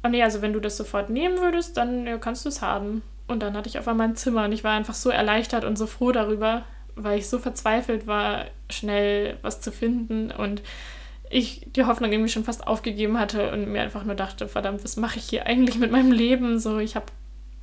[0.04, 3.04] oh nee, also wenn du das sofort nehmen würdest, dann ja, kannst du es haben.
[3.28, 5.78] Und dann hatte ich auf einmal ein Zimmer und ich war einfach so erleichtert und
[5.78, 6.64] so froh darüber,
[6.96, 10.62] weil ich so verzweifelt war, schnell was zu finden und
[11.30, 14.98] ich die Hoffnung irgendwie schon fast aufgegeben hatte und mir einfach nur dachte, verdammt, was
[14.98, 16.60] mache ich hier eigentlich mit meinem Leben?
[16.60, 17.08] So, ich habe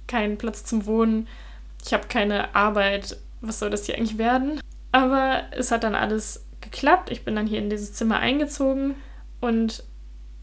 [0.06, 1.26] keinen Platz zum Wohnen,
[1.84, 4.60] ich habe keine Arbeit, was soll das hier eigentlich werden?
[4.92, 7.10] Aber es hat dann alles geklappt.
[7.10, 8.94] Ich bin dann hier in dieses Zimmer eingezogen
[9.40, 9.82] und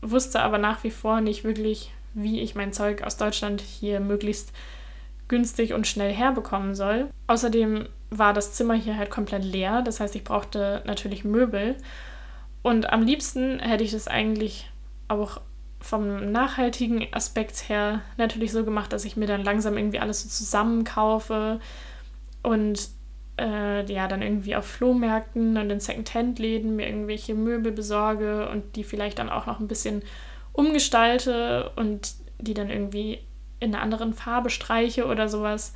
[0.01, 4.51] wusste aber nach wie vor nicht wirklich, wie ich mein Zeug aus Deutschland hier möglichst
[5.31, 7.09] günstig und schnell herbekommen soll.
[7.27, 9.81] Außerdem war das Zimmer hier halt komplett leer.
[9.81, 11.77] Das heißt, ich brauchte natürlich Möbel.
[12.61, 14.69] Und am liebsten hätte ich das eigentlich
[15.07, 15.41] auch
[15.79, 20.29] vom nachhaltigen Aspekt her natürlich so gemacht, dass ich mir dann langsam irgendwie alles so
[20.29, 21.59] zusammenkaufe
[22.43, 22.89] und
[23.39, 28.83] äh, ja, dann irgendwie auf Flohmärkten und in Secondhand-Läden mir irgendwelche Möbel besorge und die
[28.83, 30.03] vielleicht dann auch noch ein bisschen
[30.53, 33.19] umgestalte und die dann irgendwie
[33.61, 35.73] in einer anderen Farbe streiche oder sowas.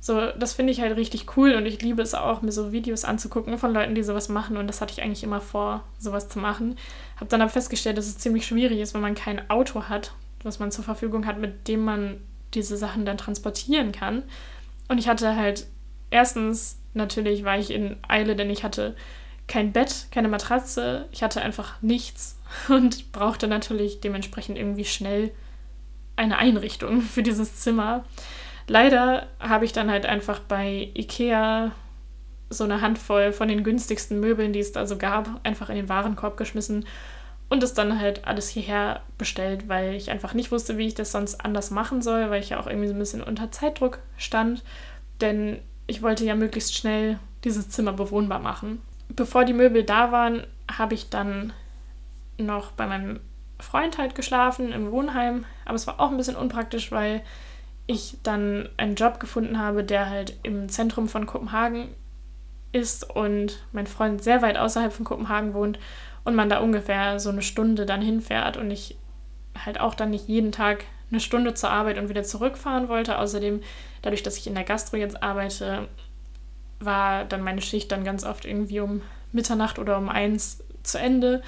[0.00, 3.04] So, das finde ich halt richtig cool und ich liebe es auch, mir so Videos
[3.04, 6.38] anzugucken von Leuten, die sowas machen und das hatte ich eigentlich immer vor, sowas zu
[6.38, 6.76] machen.
[7.16, 10.58] Habe dann aber festgestellt, dass es ziemlich schwierig ist, wenn man kein Auto hat, was
[10.58, 12.20] man zur Verfügung hat, mit dem man
[12.52, 14.22] diese Sachen dann transportieren kann.
[14.88, 15.66] Und ich hatte halt
[16.10, 18.94] erstens, natürlich war ich in Eile, denn ich hatte
[19.46, 25.32] kein Bett, keine Matratze, ich hatte einfach nichts und brauchte natürlich dementsprechend irgendwie schnell
[26.16, 28.04] eine Einrichtung für dieses Zimmer.
[28.66, 31.72] Leider habe ich dann halt einfach bei Ikea
[32.50, 35.88] so eine Handvoll von den günstigsten Möbeln, die es da so gab, einfach in den
[35.88, 36.86] Warenkorb geschmissen
[37.48, 41.12] und es dann halt alles hierher bestellt, weil ich einfach nicht wusste, wie ich das
[41.12, 44.62] sonst anders machen soll, weil ich ja auch irgendwie so ein bisschen unter Zeitdruck stand,
[45.20, 48.80] denn ich wollte ja möglichst schnell dieses Zimmer bewohnbar machen.
[49.08, 51.52] Bevor die Möbel da waren, habe ich dann
[52.38, 53.20] noch bei meinem
[53.60, 57.22] Freund halt geschlafen im Wohnheim, aber es war auch ein bisschen unpraktisch, weil
[57.86, 61.88] ich dann einen Job gefunden habe, der halt im Zentrum von Kopenhagen
[62.72, 65.78] ist und mein Freund sehr weit außerhalb von Kopenhagen wohnt
[66.24, 68.96] und man da ungefähr so eine Stunde dann hinfährt und ich
[69.64, 73.18] halt auch dann nicht jeden Tag eine Stunde zur Arbeit und wieder zurückfahren wollte.
[73.18, 73.62] Außerdem,
[74.02, 75.88] dadurch, dass ich in der Gastro jetzt arbeite,
[76.80, 81.42] war dann meine Schicht dann ganz oft irgendwie um Mitternacht oder um eins zu Ende.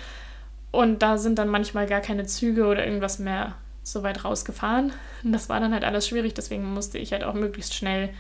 [0.71, 4.93] Und da sind dann manchmal gar keine Züge oder irgendwas mehr so weit rausgefahren.
[5.23, 8.11] Und das war dann halt alles schwierig, deswegen musste ich halt auch möglichst schnell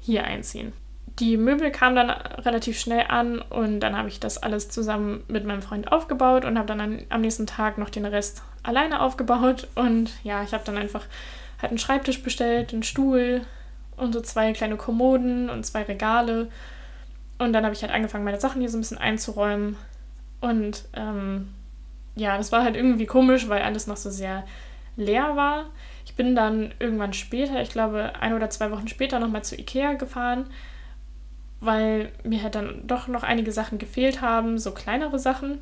[0.00, 0.72] hier einziehen.
[1.18, 5.44] Die Möbel kamen dann relativ schnell an und dann habe ich das alles zusammen mit
[5.44, 9.66] meinem Freund aufgebaut und habe dann an, am nächsten Tag noch den Rest alleine aufgebaut.
[9.74, 11.04] Und ja, ich habe dann einfach
[11.60, 13.40] halt einen Schreibtisch bestellt, einen Stuhl
[13.96, 16.48] und so zwei kleine Kommoden und zwei Regale.
[17.38, 19.76] Und dann habe ich halt angefangen, meine Sachen hier so ein bisschen einzuräumen.
[20.40, 21.48] Und ähm,
[22.18, 24.44] ja, das war halt irgendwie komisch, weil alles noch so sehr
[24.96, 25.66] leer war.
[26.04, 29.94] Ich bin dann irgendwann später, ich glaube ein oder zwei Wochen später, nochmal zu Ikea
[29.94, 30.46] gefahren,
[31.60, 35.58] weil mir halt dann doch noch einige Sachen gefehlt haben, so kleinere Sachen,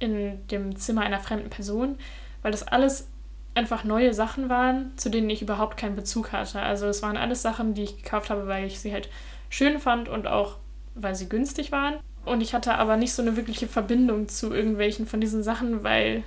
[0.00, 1.96] in dem Zimmer einer fremden Person,
[2.42, 3.08] weil das alles
[3.54, 6.60] einfach neue Sachen waren, zu denen ich überhaupt keinen Bezug hatte.
[6.60, 9.08] Also es waren alles Sachen, die ich gekauft habe, weil ich sie halt
[9.48, 10.56] schön fand und auch
[10.96, 11.94] weil sie günstig waren.
[12.24, 16.24] Und ich hatte aber nicht so eine wirkliche Verbindung zu irgendwelchen von diesen Sachen, weil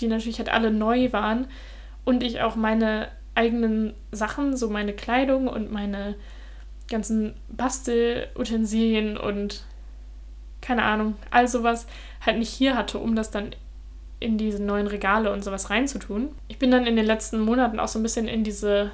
[0.00, 1.46] die natürlich halt alle neu waren
[2.04, 6.16] und ich auch meine eigenen Sachen, so meine Kleidung und meine
[6.88, 9.64] ganzen Bastelutensilien und
[10.60, 11.86] keine Ahnung, all sowas
[12.24, 13.54] halt nicht hier hatte, um das dann
[14.20, 16.30] in diese neuen Regale und sowas reinzutun.
[16.48, 18.90] Ich bin dann in den letzten Monaten auch so ein bisschen in diese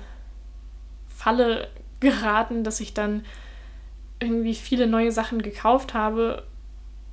[1.09, 1.68] Falle
[2.00, 3.24] geraten, dass ich dann
[4.20, 6.42] irgendwie viele neue Sachen gekauft habe,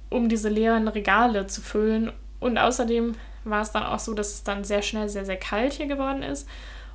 [0.10, 2.12] um diese leeren Regale zu füllen.
[2.40, 5.74] Und außerdem war es dann auch so, dass es dann sehr schnell sehr, sehr kalt
[5.74, 6.48] hier geworden ist.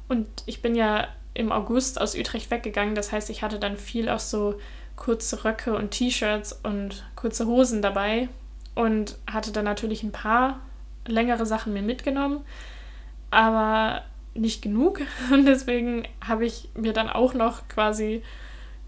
[0.09, 2.95] Und ich bin ja im August aus Utrecht weggegangen.
[2.95, 4.59] Das heißt, ich hatte dann viel auch so
[4.97, 8.29] kurze Röcke und T-Shirts und kurze Hosen dabei
[8.75, 10.61] und hatte dann natürlich ein paar
[11.07, 12.41] längere Sachen mir mitgenommen,
[13.31, 14.03] aber
[14.35, 15.01] nicht genug.
[15.33, 18.23] Und deswegen habe ich mir dann auch noch quasi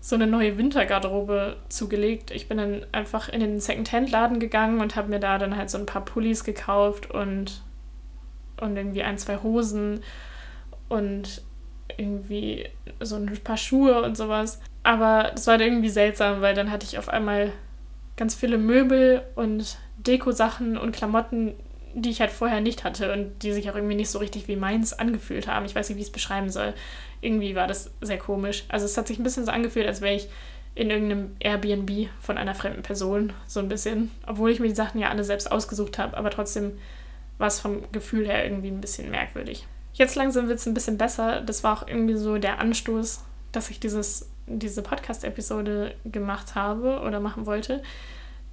[0.01, 2.31] so eine neue Wintergarderobe zugelegt.
[2.31, 5.79] Ich bin dann einfach in den Second-Hand-Laden gegangen und habe mir da dann halt so
[5.79, 7.63] ein paar Pullis gekauft und,
[8.61, 10.01] und irgendwie ein, zwei Hosen
[10.89, 11.43] und
[11.99, 12.67] irgendwie
[13.01, 14.61] so ein paar Schuhe und sowas.
[14.83, 17.53] Aber das war irgendwie seltsam, weil dann hatte ich auf einmal
[18.17, 21.55] ganz viele Möbel und Deko-Sachen und Klamotten,
[21.95, 24.57] die ich halt vorher nicht hatte und die sich auch irgendwie nicht so richtig wie
[24.57, 25.67] meins angefühlt haben.
[25.67, 26.75] Ich weiß nicht, wie ich es beschreiben soll.
[27.21, 28.65] Irgendwie war das sehr komisch.
[28.69, 30.29] Also es hat sich ein bisschen so angefühlt, als wäre ich
[30.75, 34.13] in irgendeinem Airbnb von einer fremden Person, so ein bisschen.
[34.27, 36.79] Obwohl ich mir die Sachen ja alle selbst ausgesucht habe, aber trotzdem
[37.39, 39.67] war es vom Gefühl her irgendwie ein bisschen merkwürdig.
[39.99, 41.41] Jetzt langsam wird es ein bisschen besser.
[41.41, 47.19] Das war auch irgendwie so der Anstoß, dass ich dieses, diese Podcast-Episode gemacht habe oder
[47.19, 47.83] machen wollte.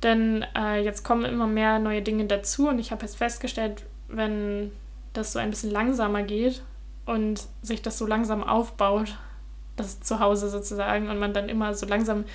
[0.02, 4.72] Denn äh, jetzt kommen immer mehr neue Dinge dazu und ich habe jetzt festgestellt, wenn
[5.14, 6.64] das so ein bisschen langsamer geht
[7.06, 9.16] und sich das so langsam aufbaut,
[9.76, 12.26] das Zuhause sozusagen, und man dann immer so langsam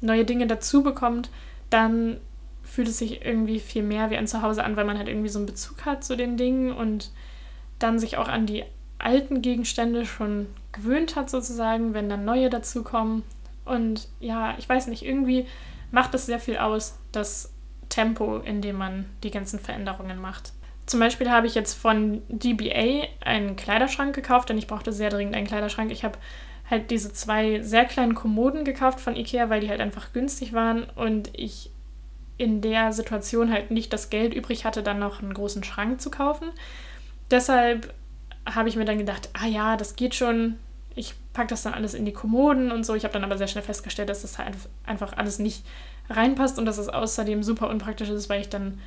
[0.00, 1.28] neue Dinge dazu bekommt,
[1.68, 2.18] dann
[2.62, 5.38] fühlt es sich irgendwie viel mehr wie ein Zuhause an, weil man halt irgendwie so
[5.38, 7.10] einen Bezug hat zu den Dingen und
[7.78, 8.64] dann sich auch an die
[8.98, 13.22] alten Gegenstände schon gewöhnt hat, sozusagen, wenn dann neue dazukommen.
[13.64, 15.46] Und ja, ich weiß nicht, irgendwie
[15.90, 17.52] macht es sehr viel aus, das
[17.88, 20.52] Tempo, in dem man die ganzen Veränderungen macht.
[20.86, 25.34] Zum Beispiel habe ich jetzt von DBA einen Kleiderschrank gekauft, denn ich brauchte sehr dringend
[25.34, 25.90] einen Kleiderschrank.
[25.90, 26.18] Ich habe
[26.68, 30.84] halt diese zwei sehr kleinen Kommoden gekauft von Ikea, weil die halt einfach günstig waren
[30.96, 31.70] und ich
[32.36, 36.10] in der Situation halt nicht das Geld übrig hatte, dann noch einen großen Schrank zu
[36.10, 36.48] kaufen
[37.30, 37.92] deshalb
[38.46, 40.56] habe ich mir dann gedacht, ah ja, das geht schon.
[40.94, 42.94] Ich packe das dann alles in die Kommoden und so.
[42.94, 45.64] Ich habe dann aber sehr schnell festgestellt, dass das halt einfach alles nicht
[46.08, 48.80] reinpasst und dass es außerdem super unpraktisch ist, weil ich dann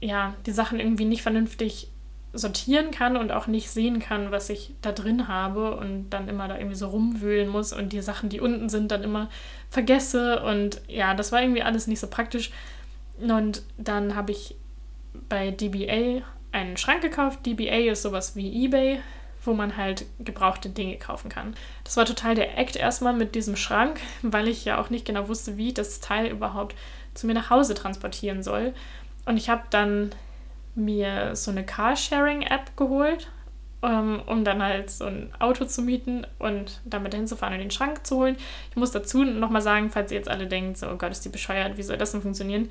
[0.00, 1.88] ja die Sachen irgendwie nicht vernünftig
[2.32, 6.46] sortieren kann und auch nicht sehen kann, was ich da drin habe und dann immer
[6.46, 9.28] da irgendwie so rumwühlen muss und die Sachen, die unten sind, dann immer
[9.68, 12.52] vergesse und ja, das war irgendwie alles nicht so praktisch.
[13.18, 14.54] Und dann habe ich
[15.28, 17.46] bei DBA einen Schrank gekauft.
[17.46, 19.00] DBA ist sowas wie eBay,
[19.44, 21.54] wo man halt gebrauchte Dinge kaufen kann.
[21.84, 25.28] Das war total der Act erstmal mit diesem Schrank, weil ich ja auch nicht genau
[25.28, 26.76] wusste, wie ich das Teil überhaupt
[27.14, 28.74] zu mir nach Hause transportieren soll.
[29.24, 30.10] Und ich habe dann
[30.74, 33.28] mir so eine Carsharing-App geholt,
[33.82, 37.70] um, ähm, um dann halt so ein Auto zu mieten und damit hinzufahren und den
[37.70, 38.36] Schrank zu holen.
[38.70, 41.30] Ich muss dazu nochmal sagen, falls ihr jetzt alle denkt, so, oh Gott, ist die
[41.30, 42.68] bescheuert, wie soll das denn funktionieren?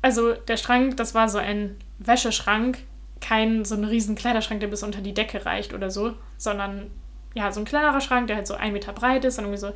[0.00, 2.78] Also der Schrank, das war so ein Wäscheschrank,
[3.20, 6.90] kein so ein riesen Kleiderschrank, der bis unter die Decke reicht oder so, sondern
[7.34, 9.68] ja, so ein kleinerer Schrank, der halt so ein Meter breit ist und irgendwie so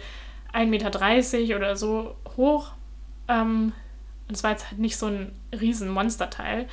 [0.53, 2.73] 1,30 Meter oder so hoch.
[3.29, 3.73] Ähm,
[4.29, 6.67] und es war jetzt halt nicht so ein riesen Monsterteil.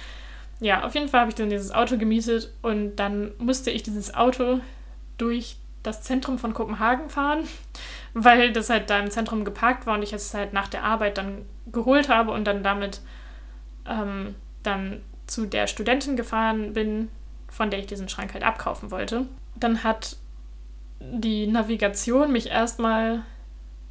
[0.60, 4.14] Ja, auf jeden Fall habe ich dann dieses Auto gemietet und dann musste ich dieses
[4.14, 4.60] Auto
[5.18, 7.48] durch das Zentrum von Kopenhagen fahren,
[8.14, 11.18] weil das halt da im Zentrum geparkt war und ich es halt nach der Arbeit
[11.18, 13.02] dann geholt habe und dann damit
[13.88, 17.10] ähm, dann zu der Studentin gefahren bin,
[17.50, 19.26] von der ich diesen Schrank halt abkaufen wollte.
[19.56, 20.18] Dann hat
[21.00, 23.24] die Navigation mich erstmal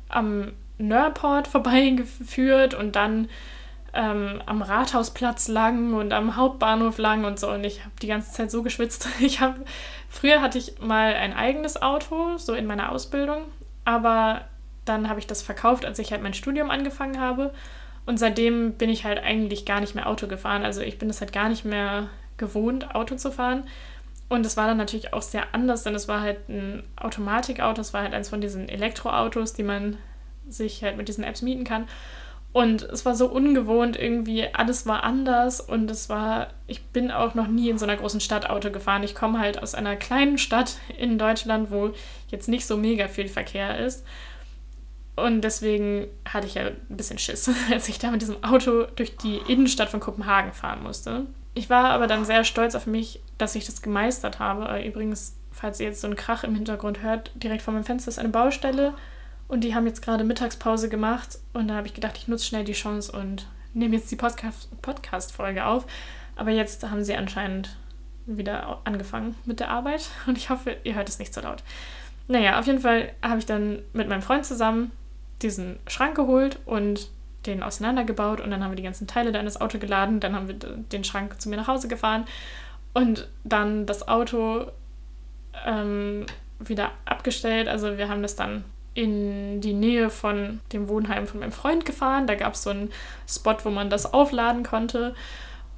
[0.08, 3.28] am Nörport vorbeigeführt und dann
[3.94, 7.50] ähm, am Rathausplatz lang und am Hauptbahnhof lang und so.
[7.50, 9.08] Und ich habe die ganze Zeit so geschwitzt.
[9.20, 9.64] Ich habe
[10.08, 13.42] früher hatte ich mal ein eigenes Auto, so in meiner Ausbildung,
[13.84, 14.42] aber
[14.84, 17.52] dann habe ich das verkauft, als ich halt mein Studium angefangen habe.
[18.08, 20.64] Und seitdem bin ich halt eigentlich gar nicht mehr Auto gefahren.
[20.64, 23.64] Also ich bin es halt gar nicht mehr gewohnt, Auto zu fahren.
[24.30, 27.92] Und es war dann natürlich auch sehr anders, denn es war halt ein Automatikauto, es
[27.92, 29.98] war halt eins von diesen Elektroautos, die man
[30.48, 31.86] sich halt mit diesen Apps mieten kann.
[32.54, 37.34] Und es war so ungewohnt irgendwie, alles war anders und es war, ich bin auch
[37.34, 39.02] noch nie in so einer großen Stadt Auto gefahren.
[39.02, 41.90] Ich komme halt aus einer kleinen Stadt in Deutschland, wo
[42.28, 44.06] jetzt nicht so mega viel Verkehr ist.
[45.24, 49.16] Und deswegen hatte ich ja ein bisschen Schiss, als ich da mit diesem Auto durch
[49.16, 51.26] die Innenstadt von Kopenhagen fahren musste.
[51.54, 54.82] Ich war aber dann sehr stolz auf mich, dass ich das gemeistert habe.
[54.84, 58.18] Übrigens, falls ihr jetzt so einen Krach im Hintergrund hört, direkt vor meinem Fenster ist
[58.18, 58.94] eine Baustelle
[59.48, 62.64] und die haben jetzt gerade Mittagspause gemacht und da habe ich gedacht, ich nutze schnell
[62.64, 65.86] die Chance und nehme jetzt die Podcast-Folge auf.
[66.36, 67.76] Aber jetzt haben sie anscheinend
[68.26, 71.62] wieder angefangen mit der Arbeit und ich hoffe, ihr hört es nicht so laut.
[72.28, 74.92] Naja, auf jeden Fall habe ich dann mit meinem Freund zusammen
[75.42, 77.10] diesen Schrank geholt und
[77.46, 80.34] den auseinandergebaut und dann haben wir die ganzen Teile da in das Auto geladen, dann
[80.34, 82.24] haben wir den Schrank zu mir nach Hause gefahren
[82.94, 84.66] und dann das Auto
[85.64, 86.26] ähm,
[86.58, 87.68] wieder abgestellt.
[87.68, 88.64] Also wir haben das dann
[88.94, 92.26] in die Nähe von dem Wohnheim von meinem Freund gefahren.
[92.26, 92.90] Da gab es so einen
[93.28, 95.14] Spot, wo man das aufladen konnte.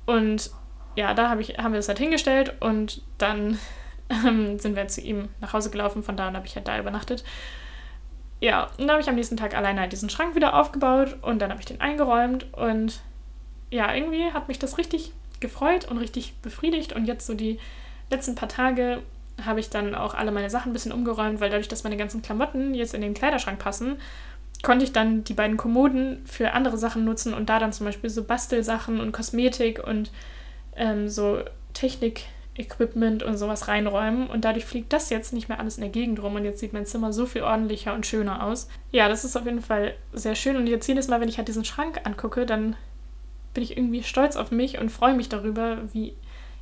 [0.06, 0.50] Und
[0.96, 3.58] ja, da hab ich, haben wir das halt hingestellt und dann
[4.08, 6.02] ähm, sind wir zu ihm nach Hause gelaufen.
[6.02, 7.24] Von da an habe ich halt da übernachtet.
[8.41, 11.41] Ja, und dann habe ich am nächsten Tag alleine halt diesen Schrank wieder aufgebaut und
[11.41, 13.01] dann habe ich den eingeräumt und
[13.70, 17.59] ja, irgendwie hat mich das richtig gefreut und richtig befriedigt und jetzt so die
[18.11, 19.03] letzten paar Tage
[19.45, 22.22] habe ich dann auch alle meine Sachen ein bisschen umgeräumt, weil dadurch, dass meine ganzen
[22.22, 23.97] Klamotten jetzt in den Kleiderschrank passen,
[24.62, 28.11] konnte ich dann die beiden Kommoden für andere Sachen nutzen und da dann zum Beispiel
[28.11, 30.11] so Bastelsachen und Kosmetik und
[30.76, 31.38] ähm, so
[32.61, 34.28] Technik-Equipment und sowas reinräumen.
[34.28, 36.72] Und dadurch fliegt das jetzt nicht mehr alles in der Gegend rum und jetzt sieht
[36.72, 38.68] mein Zimmer so viel ordentlicher und schöner aus.
[38.92, 40.56] Ja, das ist auf jeden Fall sehr schön.
[40.56, 42.76] Und jetzt jedes Mal, wenn ich halt diesen Schrank angucke, dann
[43.54, 46.14] bin ich irgendwie stolz auf mich und freue mich darüber, wie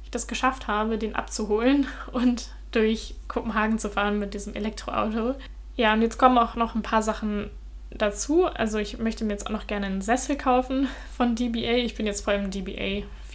[0.04, 5.34] ich das geschafft habe, den abzuholen und durch Kopenhagen zu fahren mit diesem Elektroauto.
[5.76, 7.50] Ja, und jetzt kommen auch noch ein paar Sachen
[7.90, 8.44] dazu.
[8.46, 11.76] Also ich möchte mir jetzt auch noch gerne einen Sessel kaufen von DBA.
[11.78, 12.50] Ich bin jetzt voll im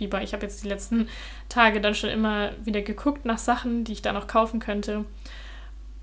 [0.03, 0.21] DBA-Fieber.
[0.21, 1.07] Ich habe jetzt die letzten
[1.49, 5.05] Tage dann schon immer wieder geguckt nach Sachen, die ich da noch kaufen könnte.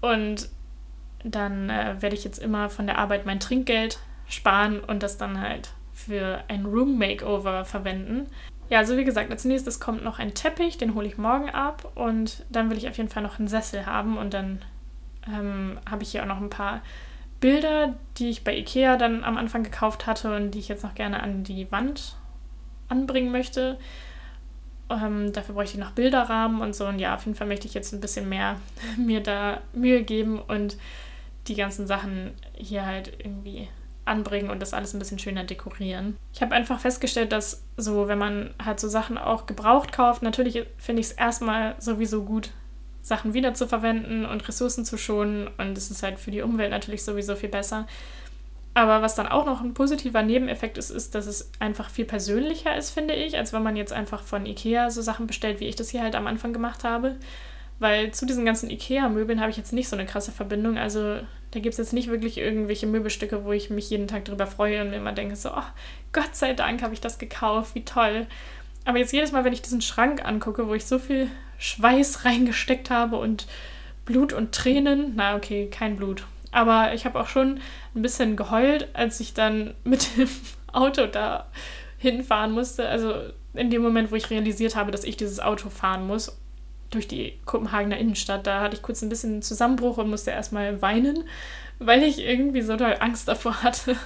[0.00, 0.48] Und
[1.24, 5.40] dann äh, werde ich jetzt immer von der Arbeit mein Trinkgeld sparen und das dann
[5.40, 8.26] halt für ein Room Makeover verwenden.
[8.70, 11.90] Ja, also wie gesagt, als nächstes kommt noch ein Teppich, den hole ich morgen ab
[11.96, 14.62] und dann will ich auf jeden Fall noch einen Sessel haben und dann
[15.26, 16.80] ähm, habe ich hier auch noch ein paar
[17.40, 20.94] Bilder, die ich bei Ikea dann am Anfang gekauft hatte und die ich jetzt noch
[20.94, 22.14] gerne an die Wand
[22.90, 23.78] anbringen möchte.
[24.90, 26.86] Ähm, dafür bräuchte ich noch Bilderrahmen und so.
[26.86, 28.56] Und ja, auf jeden Fall möchte ich jetzt ein bisschen mehr
[28.96, 30.76] mir da Mühe geben und
[31.46, 33.68] die ganzen Sachen hier halt irgendwie
[34.04, 36.16] anbringen und das alles ein bisschen schöner dekorieren.
[36.32, 40.66] Ich habe einfach festgestellt, dass so, wenn man halt so Sachen auch gebraucht kauft, natürlich
[40.78, 42.50] finde ich es erstmal sowieso gut,
[43.02, 47.34] Sachen wiederzuverwenden und Ressourcen zu schonen und es ist halt für die Umwelt natürlich sowieso
[47.34, 47.86] viel besser.
[48.72, 52.76] Aber was dann auch noch ein positiver Nebeneffekt ist, ist, dass es einfach viel persönlicher
[52.76, 55.76] ist, finde ich, als wenn man jetzt einfach von Ikea so Sachen bestellt, wie ich
[55.76, 57.16] das hier halt am Anfang gemacht habe.
[57.80, 60.78] Weil zu diesen ganzen Ikea-Möbeln habe ich jetzt nicht so eine krasse Verbindung.
[60.78, 61.18] Also
[61.50, 64.82] da gibt es jetzt nicht wirklich irgendwelche Möbelstücke, wo ich mich jeden Tag drüber freue
[64.82, 65.64] und mir immer denke, so, oh,
[66.12, 68.26] Gott sei Dank habe ich das gekauft, wie toll.
[68.84, 72.90] Aber jetzt jedes Mal, wenn ich diesen Schrank angucke, wo ich so viel Schweiß reingesteckt
[72.90, 73.46] habe und
[74.04, 76.24] Blut und Tränen, na okay, kein Blut.
[76.52, 77.60] Aber ich habe auch schon
[77.94, 80.28] ein bisschen geheult, als ich dann mit dem
[80.72, 81.46] Auto da
[81.98, 82.88] hinfahren musste.
[82.88, 83.14] Also
[83.54, 86.38] in dem Moment, wo ich realisiert habe, dass ich dieses Auto fahren muss
[86.90, 88.46] durch die Kopenhagener Innenstadt.
[88.46, 91.24] Da hatte ich kurz ein bisschen Zusammenbruch und musste erstmal weinen,
[91.78, 93.96] weil ich irgendwie so doll Angst davor hatte.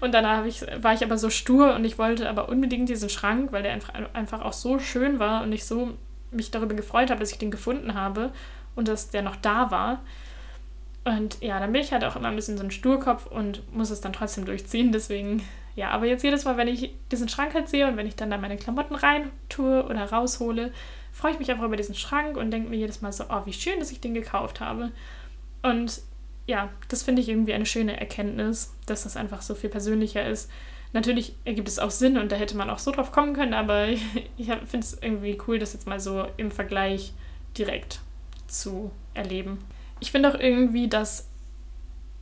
[0.00, 3.52] Und danach ich, war ich aber so stur und ich wollte aber unbedingt diesen Schrank,
[3.52, 5.96] weil der einfach, einfach auch so schön war und ich so
[6.30, 8.32] mich darüber gefreut habe, dass ich den gefunden habe
[8.74, 10.02] und dass der noch da war.
[11.06, 13.90] Und ja, dann bin ich halt auch immer ein bisschen so ein Sturkopf und muss
[13.90, 14.90] es dann trotzdem durchziehen.
[14.90, 15.40] Deswegen,
[15.76, 18.28] ja, aber jetzt jedes Mal, wenn ich diesen Schrank halt sehe und wenn ich dann
[18.28, 20.72] da meine Klamotten rein tue oder raushole,
[21.12, 23.52] freue ich mich einfach über diesen Schrank und denke mir jedes Mal so, oh, wie
[23.52, 24.90] schön, dass ich den gekauft habe.
[25.62, 26.00] Und
[26.48, 30.50] ja, das finde ich irgendwie eine schöne Erkenntnis, dass das einfach so viel persönlicher ist.
[30.92, 33.86] Natürlich ergibt es auch Sinn und da hätte man auch so drauf kommen können, aber
[34.36, 37.12] ich finde es irgendwie cool, das jetzt mal so im Vergleich
[37.56, 38.00] direkt
[38.48, 39.58] zu erleben.
[40.00, 41.28] Ich finde auch irgendwie, dass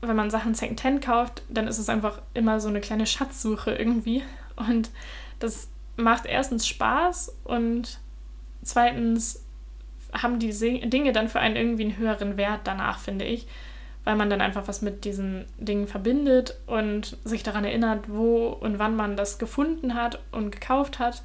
[0.01, 4.23] wenn man Sachen Secondhand kauft, dann ist es einfach immer so eine kleine Schatzsuche irgendwie.
[4.57, 4.91] Und
[5.39, 8.01] das macht erstens Spaß und
[8.63, 9.45] zweitens
[10.13, 10.53] haben die
[10.89, 13.47] Dinge dann für einen irgendwie einen höheren Wert danach, finde ich,
[14.05, 18.79] weil man dann einfach was mit diesen Dingen verbindet und sich daran erinnert, wo und
[18.79, 21.23] wann man das gefunden hat und gekauft hat.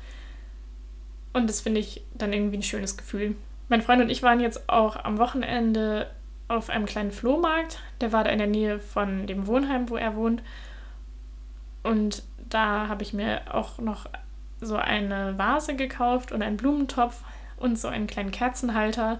[1.34, 3.36] Und das finde ich dann irgendwie ein schönes Gefühl.
[3.68, 6.10] Mein Freund und ich waren jetzt auch am Wochenende
[6.50, 7.80] auf einem kleinen Flohmarkt.
[8.02, 10.44] Der war da in der Nähe von dem Wohnheim, wo er wohnt.
[11.84, 14.08] Und da habe ich mir auch noch
[14.60, 17.22] so eine Vase gekauft und einen Blumentopf
[17.56, 19.20] und so einen kleinen Kerzenhalter,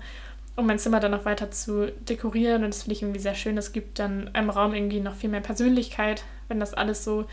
[0.56, 2.64] um mein Zimmer dann noch weiter zu dekorieren.
[2.64, 3.56] Und das finde ich irgendwie sehr schön.
[3.56, 7.28] Das gibt dann einem Raum irgendwie noch viel mehr Persönlichkeit, wenn das alles so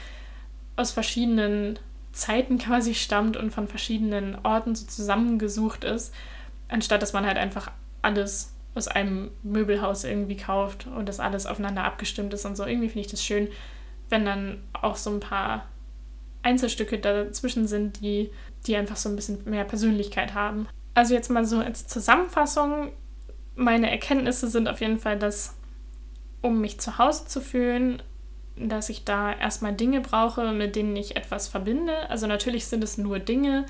[0.77, 1.79] aus verschiedenen
[2.13, 6.15] Zeiten quasi stammt und von verschiedenen Orten so zusammengesucht ist,
[6.69, 7.71] anstatt dass man halt einfach
[8.03, 12.64] alles aus einem Möbelhaus irgendwie kauft und das alles aufeinander abgestimmt ist und so.
[12.64, 13.49] Irgendwie finde ich das schön,
[14.11, 15.66] wenn dann auch so ein paar
[16.43, 18.31] Einzelstücke dazwischen sind, die,
[18.66, 20.68] die einfach so ein bisschen mehr Persönlichkeit haben.
[20.95, 22.93] Also jetzt mal so als Zusammenfassung
[23.57, 25.57] meine Erkenntnisse sind auf jeden Fall, dass
[26.43, 28.03] um mich zu Hause zu fühlen,
[28.57, 32.09] dass ich da erstmal Dinge brauche, mit denen ich etwas verbinde.
[32.09, 33.66] Also natürlich sind es nur Dinge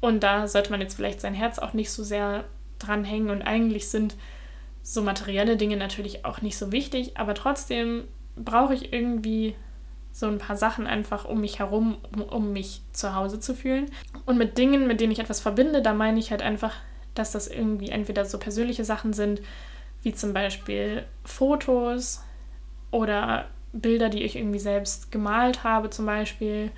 [0.00, 2.44] und da sollte man jetzt vielleicht sein Herz auch nicht so sehr
[2.78, 4.16] dranhängen und eigentlich sind
[4.82, 8.04] so materielle Dinge natürlich auch nicht so wichtig, aber trotzdem
[8.36, 9.54] brauche ich irgendwie
[10.12, 13.90] so ein paar Sachen einfach um mich herum, um, um, mich zu Hause zu fühlen.
[14.26, 16.74] Und mit Dingen, mit denen ich etwas verbinde, da meine ich halt einfach,
[17.14, 19.40] dass das irgendwie entweder so persönliche Sachen sind,
[20.02, 22.24] wie zum Beispiel Fotos
[22.90, 26.72] oder Bilder, die ich irgendwie selbst gemalt habe zum Beispiel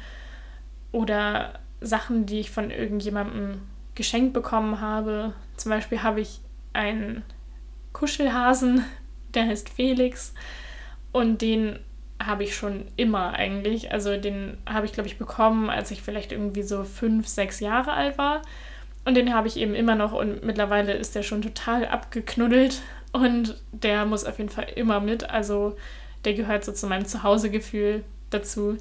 [0.90, 3.62] oder Sachen, die ich von irgendjemandem
[3.94, 5.32] geschenkt bekommen habe.
[5.56, 6.40] Zum Beispiel habe ich
[6.72, 7.22] einen
[7.92, 8.84] Kuschelhasen,
[9.34, 10.34] der heißt Felix
[11.12, 11.78] und den
[12.26, 13.92] habe ich schon immer eigentlich.
[13.92, 17.92] Also den habe ich, glaube ich, bekommen, als ich vielleicht irgendwie so fünf, sechs Jahre
[17.92, 18.42] alt war.
[19.04, 22.82] Und den habe ich eben immer noch und mittlerweile ist der schon total abgeknuddelt
[23.12, 25.28] und der muss auf jeden Fall immer mit.
[25.28, 25.76] Also
[26.24, 28.78] der gehört so zu meinem Zuhausegefühl dazu.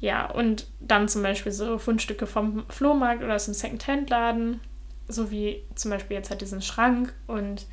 [0.00, 4.60] Ja, und dann zum Beispiel so Fundstücke vom Flohmarkt oder aus dem Second-Hand-Laden,
[5.08, 7.64] so wie zum Beispiel jetzt halt diesen Schrank und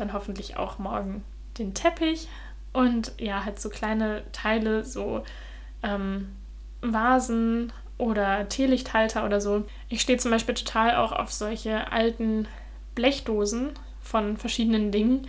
[0.00, 1.24] dann hoffentlich auch morgen
[1.58, 2.28] den Teppich
[2.72, 5.24] und ja, halt so kleine Teile, so
[5.82, 6.28] ähm,
[6.80, 9.64] Vasen oder Teelichthalter oder so.
[9.88, 12.48] Ich stehe zum Beispiel total auch auf solche alten
[12.94, 13.70] Blechdosen
[14.00, 15.26] von verschiedenen Dingen,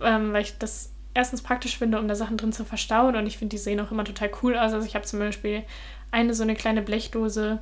[0.00, 3.38] ähm, weil ich das erstens praktisch finde, um da Sachen drin zu verstauen und ich
[3.38, 4.72] finde, die sehen auch immer total cool aus.
[4.72, 5.64] Also ich habe zum Beispiel
[6.10, 7.60] eine so eine kleine Blechdose,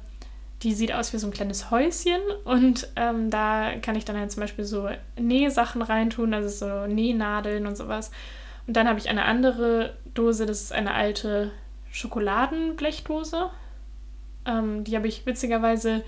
[0.62, 4.32] die sieht aus wie so ein kleines Häuschen und ähm, da kann ich dann halt
[4.32, 8.10] zum Beispiel so Nähsachen reintun, also so Nähnadeln und sowas.
[8.66, 11.52] Und dann habe ich eine andere Dose, das ist eine alte
[11.92, 13.50] Schokoladenblechdose.
[14.46, 16.02] Ähm, die habe ich witzigerweise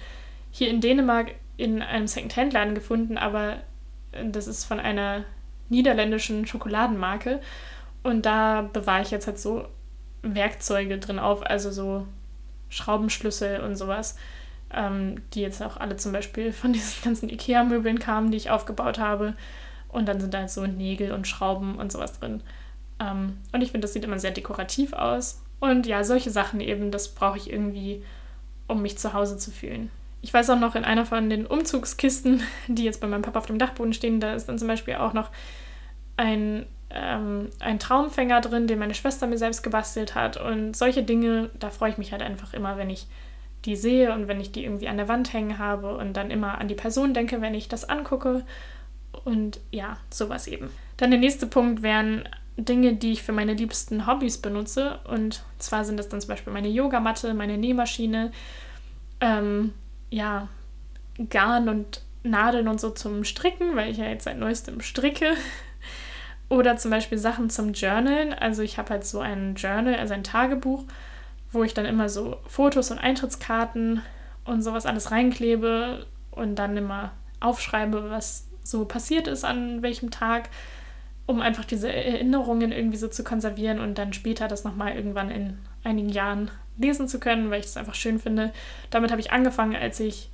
[0.50, 3.58] hier in Dänemark in einem Second-Hand-Laden gefunden, aber
[4.24, 5.24] das ist von einer
[5.68, 7.40] niederländischen Schokoladenmarke.
[8.02, 9.66] Und da bewahre ich jetzt halt so
[10.22, 12.06] Werkzeuge drin auf, also so
[12.68, 14.16] Schraubenschlüssel und sowas,
[14.72, 18.98] ähm, die jetzt auch alle zum Beispiel von diesen ganzen IKEA-Möbeln kamen, die ich aufgebaut
[18.98, 19.34] habe.
[19.88, 22.42] Und dann sind da halt so Nägel und Schrauben und sowas drin.
[23.00, 25.42] Ähm, und ich finde, das sieht immer sehr dekorativ aus.
[25.58, 28.02] Und ja, solche Sachen eben, das brauche ich irgendwie,
[28.68, 29.90] um mich zu Hause zu fühlen.
[30.22, 33.46] Ich weiß auch noch, in einer von den Umzugskisten, die jetzt bei meinem Papa auf
[33.46, 35.30] dem Dachboden stehen, da ist dann zum Beispiel auch noch
[36.16, 40.36] ein, ähm, ein Traumfänger drin, den meine Schwester mir selbst gebastelt hat.
[40.36, 43.06] Und solche Dinge, da freue ich mich halt einfach immer, wenn ich
[43.64, 46.58] die sehe und wenn ich die irgendwie an der Wand hängen habe und dann immer
[46.58, 48.44] an die Person denke, wenn ich das angucke.
[49.24, 50.70] Und ja, sowas eben.
[50.96, 54.98] Dann der nächste Punkt wären Dinge, die ich für meine liebsten Hobbys benutze.
[55.08, 58.32] Und zwar sind das dann zum Beispiel meine Yogamatte, meine Nähmaschine,
[59.20, 59.72] ähm,
[60.10, 60.48] ja,
[61.28, 65.34] Garn und Nadeln und so zum Stricken, weil ich ja jetzt seit neuestem stricke.
[66.48, 68.32] Oder zum Beispiel Sachen zum Journalen.
[68.32, 70.84] Also ich habe halt so ein Journal, also ein Tagebuch,
[71.52, 74.02] wo ich dann immer so Fotos und Eintrittskarten
[74.44, 80.48] und sowas alles reinklebe und dann immer aufschreibe, was so passiert ist an welchem Tag,
[81.26, 85.58] um einfach diese Erinnerungen irgendwie so zu konservieren und dann später das nochmal irgendwann in
[85.84, 88.52] einigen Jahren lesen zu können, weil ich das einfach schön finde.
[88.90, 90.30] Damit habe ich angefangen, als ich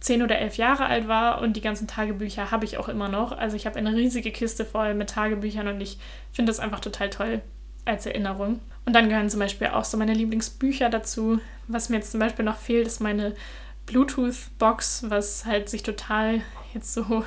[0.00, 3.32] zehn oder elf Jahre alt war und die ganzen Tagebücher habe ich auch immer noch.
[3.32, 5.98] Also ich habe eine riesige Kiste voll mit Tagebüchern und ich
[6.32, 7.40] finde das einfach total toll
[7.84, 8.60] als Erinnerung.
[8.86, 11.40] Und dann gehören zum Beispiel auch so meine Lieblingsbücher dazu.
[11.68, 13.34] Was mir jetzt zum Beispiel noch fehlt, ist meine
[13.86, 16.40] Bluetooth-Box, was halt sich total
[16.72, 17.24] jetzt so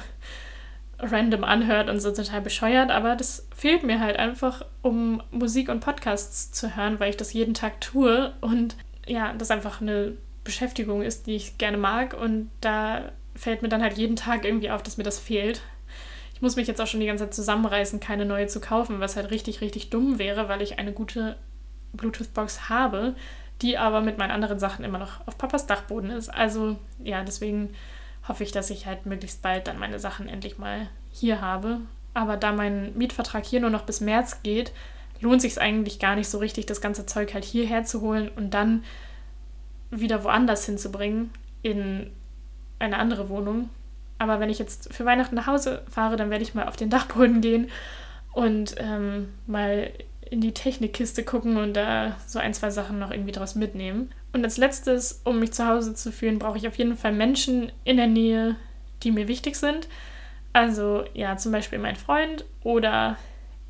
[1.00, 5.80] random anhört und so total bescheuert, aber das fehlt mir halt einfach, um Musik und
[5.80, 8.76] Podcasts zu hören, weil ich das jeden Tag tue und
[9.08, 13.82] ja, das einfach eine Beschäftigung ist, die ich gerne mag und da fällt mir dann
[13.82, 15.62] halt jeden Tag irgendwie auf, dass mir das fehlt.
[16.34, 19.16] Ich muss mich jetzt auch schon die ganze Zeit zusammenreißen, keine neue zu kaufen, was
[19.16, 21.38] halt richtig, richtig dumm wäre, weil ich eine gute
[21.94, 23.16] Bluetooth-Box habe,
[23.62, 26.30] die aber mit meinen anderen Sachen immer noch auf Papas Dachboden ist.
[26.30, 27.74] Also ja, deswegen
[28.28, 31.82] hoffe ich, dass ich halt möglichst bald dann meine Sachen endlich mal hier habe.
[32.14, 34.72] Aber da mein Mietvertrag hier nur noch bis März geht,
[35.22, 38.30] lohnt sich es eigentlich gar nicht so richtig, das ganze Zeug halt hierher zu holen
[38.30, 38.84] und dann
[39.92, 41.32] wieder woanders hinzubringen
[41.62, 42.12] in
[42.80, 43.70] eine andere Wohnung.
[44.18, 46.90] Aber wenn ich jetzt für Weihnachten nach Hause fahre, dann werde ich mal auf den
[46.90, 47.70] Dachboden gehen
[48.34, 49.92] und ähm, mal
[50.30, 54.12] in die Technikkiste gucken und da so ein, zwei Sachen noch irgendwie draus mitnehmen.
[54.32, 57.72] Und als letztes, um mich zu Hause zu fühlen, brauche ich auf jeden Fall Menschen
[57.84, 58.56] in der Nähe,
[59.04, 59.88] die mir wichtig sind.
[60.54, 63.18] Also ja, zum Beispiel mein Freund oder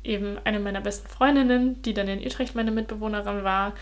[0.04, 3.74] eben eine meiner besten Freundinnen, die dann in Utrecht meine Mitbewohnerin war.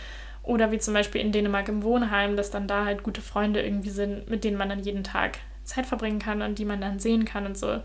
[0.43, 3.91] Oder wie zum Beispiel in Dänemark im Wohnheim, dass dann da halt gute Freunde irgendwie
[3.91, 7.24] sind, mit denen man dann jeden Tag Zeit verbringen kann und die man dann sehen
[7.24, 7.83] kann und so.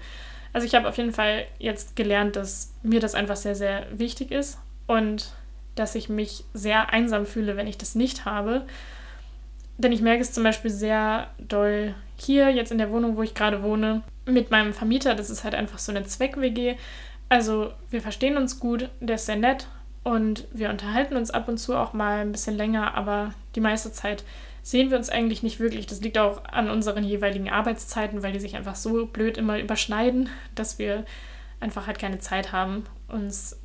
[0.54, 4.32] Also ich habe auf jeden Fall jetzt gelernt, dass mir das einfach sehr, sehr wichtig
[4.32, 5.34] ist und
[5.76, 8.66] dass ich mich sehr einsam fühle, wenn ich das nicht habe.
[9.78, 13.34] Denn ich merke es zum Beispiel sehr doll hier, jetzt in der Wohnung, wo ich
[13.34, 15.16] gerade wohne, mit meinem Vermieter.
[15.16, 16.76] Das ist halt einfach so eine Zweck-WG.
[17.30, 19.68] Also wir verstehen uns gut, der ist sehr nett
[20.04, 23.92] und wir unterhalten uns ab und zu auch mal ein bisschen länger, aber die meiste
[23.92, 24.24] Zeit
[24.62, 25.88] sehen wir uns eigentlich nicht wirklich.
[25.88, 30.30] Das liegt auch an unseren jeweiligen Arbeitszeiten, weil die sich einfach so blöd immer überschneiden,
[30.56, 31.06] dass wir
[31.60, 33.58] einfach halt keine Zeit haben, uns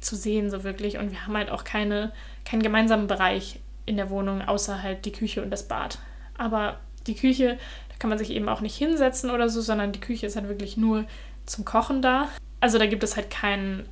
[0.00, 0.98] zu sehen so wirklich.
[0.98, 2.12] Und wir haben halt auch keine,
[2.44, 5.98] keinen gemeinsamen Bereich in der Wohnung, außer halt die Küche und das Bad.
[6.36, 10.00] Aber die Küche, da kann man sich eben auch nicht hinsetzen oder so, sondern die
[10.00, 11.04] Küche ist halt wirklich nur
[11.46, 12.28] zum Kochen da.
[12.60, 13.88] Also da gibt es halt keinen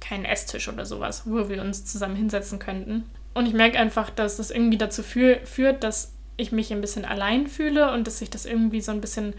[0.00, 3.04] keinen Esstisch oder sowas, wo wir uns zusammen hinsetzen könnten.
[3.32, 7.04] Und ich merke einfach, dass das irgendwie dazu für, führt, dass ich mich ein bisschen
[7.04, 9.34] allein fühle und dass sich das irgendwie so ein bisschen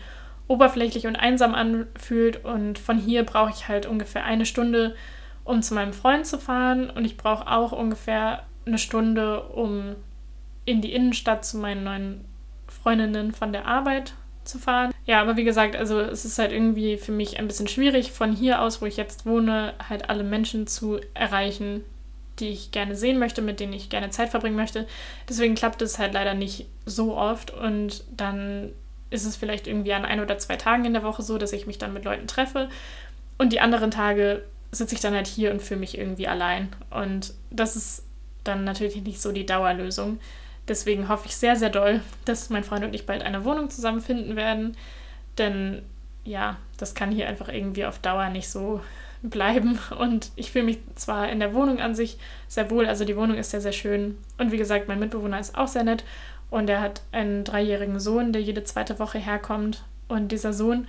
[0.47, 2.43] oberflächlich und einsam anfühlt.
[2.43, 4.95] Und von hier brauche ich halt ungefähr eine Stunde,
[5.45, 6.89] um zu meinem Freund zu fahren.
[6.89, 9.95] Und ich brauche auch ungefähr eine Stunde, um
[10.65, 12.25] in die Innenstadt zu meinen neuen
[12.67, 14.91] Freundinnen von der Arbeit zu fahren.
[15.05, 18.31] Ja, aber wie gesagt, also es ist halt irgendwie für mich ein bisschen schwierig, von
[18.31, 21.83] hier aus, wo ich jetzt wohne, halt alle Menschen zu erreichen,
[22.39, 24.87] die ich gerne sehen möchte, mit denen ich gerne Zeit verbringen möchte.
[25.29, 28.71] Deswegen klappt es halt leider nicht so oft und dann
[29.09, 31.67] ist es vielleicht irgendwie an ein oder zwei Tagen in der Woche so, dass ich
[31.67, 32.69] mich dann mit Leuten treffe
[33.37, 37.33] und die anderen Tage sitze ich dann halt hier und fühle mich irgendwie allein und
[37.49, 38.03] das ist
[38.43, 40.19] dann natürlich nicht so die Dauerlösung.
[40.67, 44.35] Deswegen hoffe ich sehr, sehr doll, dass mein Freund und ich bald eine Wohnung zusammenfinden
[44.35, 44.75] werden,
[45.37, 45.83] denn
[46.23, 48.81] ja, das kann hier einfach irgendwie auf Dauer nicht so
[49.29, 49.79] bleiben.
[49.97, 53.37] Und ich fühle mich zwar in der Wohnung an sich sehr wohl, also die Wohnung
[53.37, 54.17] ist sehr, sehr schön.
[54.37, 56.03] Und wie gesagt, mein Mitbewohner ist auch sehr nett.
[56.49, 59.83] Und er hat einen dreijährigen Sohn, der jede zweite Woche herkommt.
[60.07, 60.87] Und dieser Sohn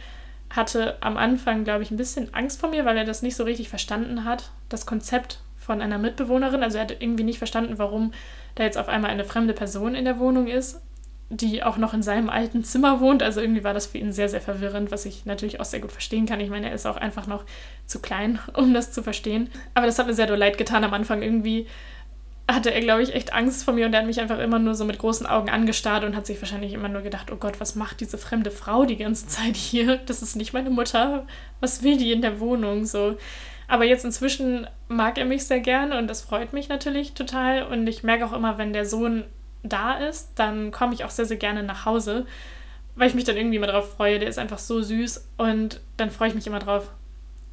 [0.51, 3.45] hatte am Anfang, glaube ich, ein bisschen Angst vor mir, weil er das nicht so
[3.45, 6.63] richtig verstanden hat, das Konzept von einer Mitbewohnerin.
[6.63, 8.13] Also er hat irgendwie nicht verstanden, warum
[8.55, 10.81] da jetzt auf einmal eine fremde Person in der Wohnung ist
[11.29, 13.23] die auch noch in seinem alten Zimmer wohnt.
[13.23, 15.91] Also irgendwie war das für ihn sehr, sehr verwirrend, was ich natürlich auch sehr gut
[15.91, 16.39] verstehen kann.
[16.39, 17.45] Ich meine, er ist auch einfach noch
[17.85, 19.51] zu klein, um das zu verstehen.
[19.75, 21.23] Aber das hat mir sehr doll leid getan am Anfang.
[21.23, 21.67] Irgendwie
[22.49, 24.75] hatte er, glaube ich, echt Angst vor mir und er hat mich einfach immer nur
[24.75, 27.75] so mit großen Augen angestarrt und hat sich wahrscheinlich immer nur gedacht, oh Gott, was
[27.75, 29.97] macht diese fremde Frau die ganze Zeit hier?
[29.97, 31.27] Das ist nicht meine Mutter.
[31.61, 32.85] Was will die in der Wohnung?
[32.85, 33.17] So.
[33.67, 37.65] Aber jetzt inzwischen mag er mich sehr gerne und das freut mich natürlich total.
[37.65, 39.25] Und ich merke auch immer, wenn der Sohn
[39.65, 42.27] da ist, dann komme ich auch sehr, sehr gerne nach Hause,
[42.95, 44.21] weil ich mich dann irgendwie immer drauf freue.
[44.21, 46.93] Der ist einfach so süß und dann freue ich mich immer drauf,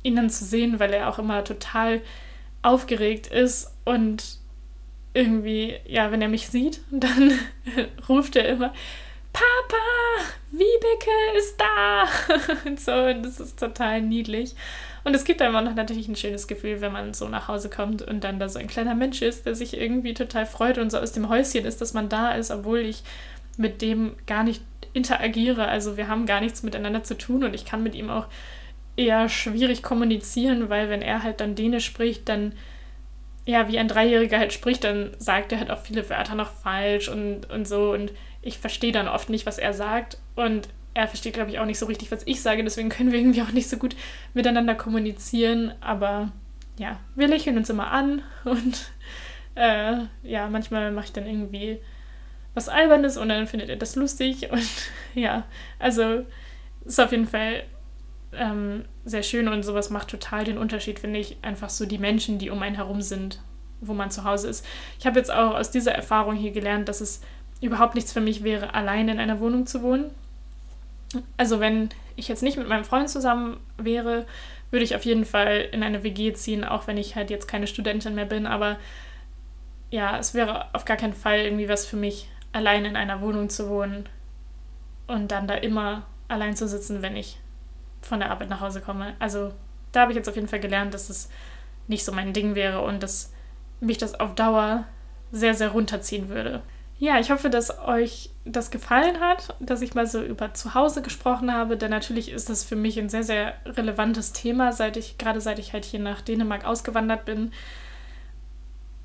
[0.04, 2.02] ihn dann zu sehen, weil er auch immer total
[2.62, 4.43] aufgeregt ist und
[5.14, 7.40] irgendwie, ja, wenn er mich sieht, dann
[8.10, 8.74] ruft er immer,
[9.32, 9.78] Papa,
[10.52, 12.06] Wiebeke ist da.
[12.70, 14.56] und so, und das ist total niedlich.
[15.04, 18.02] Und es gibt einem auch natürlich ein schönes Gefühl, wenn man so nach Hause kommt
[18.02, 21.00] und dann da so ein kleiner Mensch ist, der sich irgendwie total freut und so
[21.00, 23.04] aus dem Häuschen ist, dass man da ist, obwohl ich
[23.58, 24.62] mit dem gar nicht
[24.94, 25.68] interagiere.
[25.68, 28.28] Also wir haben gar nichts miteinander zu tun und ich kann mit ihm auch
[28.96, 32.54] eher schwierig kommunizieren, weil wenn er halt dann Dänisch spricht, dann
[33.46, 37.10] ja, wie ein Dreijähriger halt spricht, dann sagt er halt auch viele Wörter noch falsch
[37.10, 41.34] und, und so und ich verstehe dann oft nicht, was er sagt und er versteht,
[41.34, 42.64] glaube ich, auch nicht so richtig, was ich sage.
[42.64, 43.96] Deswegen können wir irgendwie auch nicht so gut
[44.34, 45.74] miteinander kommunizieren.
[45.82, 46.32] Aber
[46.78, 48.92] ja, wir lächeln uns immer an und
[49.56, 51.80] äh, ja, manchmal mache ich dann irgendwie
[52.54, 54.52] was Albernes und dann findet er das lustig.
[54.52, 54.70] Und
[55.16, 55.46] ja,
[55.80, 56.26] also
[56.86, 57.64] ist auf jeden Fall
[58.38, 61.38] ähm, sehr schön und sowas macht total den Unterschied, finde ich.
[61.42, 63.40] Einfach so die Menschen, die um einen herum sind,
[63.82, 64.66] wo man zu Hause ist.
[65.00, 67.22] Ich habe jetzt auch aus dieser Erfahrung hier gelernt, dass es
[67.62, 70.12] überhaupt nichts für mich wäre, allein in einer Wohnung zu wohnen
[71.38, 74.26] also wenn ich jetzt nicht mit meinem Freund zusammen wäre,
[74.72, 77.68] würde ich auf jeden Fall in eine WG ziehen, auch wenn ich halt jetzt keine
[77.68, 78.48] Studentin mehr bin.
[78.48, 78.78] Aber
[79.92, 83.50] ja, es wäre auf gar keinen Fall irgendwie was für mich, allein in einer Wohnung
[83.50, 84.08] zu wohnen
[85.08, 87.38] und dann da immer allein zu sitzen, wenn ich
[88.06, 89.16] von der Arbeit nach Hause komme.
[89.20, 89.52] Also
[89.92, 91.30] da habe ich jetzt auf jeden Fall gelernt, dass es
[91.88, 93.32] nicht so mein Ding wäre und dass
[93.80, 94.86] mich das auf Dauer
[95.32, 96.62] sehr, sehr runterziehen würde.
[97.00, 101.52] Ja, ich hoffe, dass euch das gefallen hat, dass ich mal so über Zuhause gesprochen
[101.52, 105.42] habe, denn natürlich ist das für mich ein sehr, sehr relevantes Thema, seit ich, gerade
[105.42, 107.52] seit ich halt hier nach Dänemark ausgewandert bin.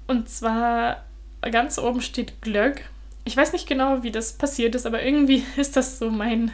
[0.08, 1.04] Und zwar
[1.41, 2.86] ganz oben steht Glöck.
[3.24, 6.51] Ich weiß nicht genau, wie das passiert ist, aber irgendwie ist das so mein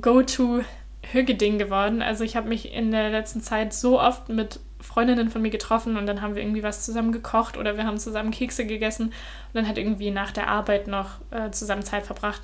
[0.00, 2.02] Go-To-Hüge-Ding geworden.
[2.02, 5.96] Also ich habe mich in der letzten Zeit so oft mit Freundinnen von mir getroffen
[5.96, 9.12] und dann haben wir irgendwie was zusammen gekocht oder wir haben zusammen Kekse gegessen und
[9.54, 12.42] dann hat irgendwie nach der Arbeit noch äh, zusammen Zeit verbracht.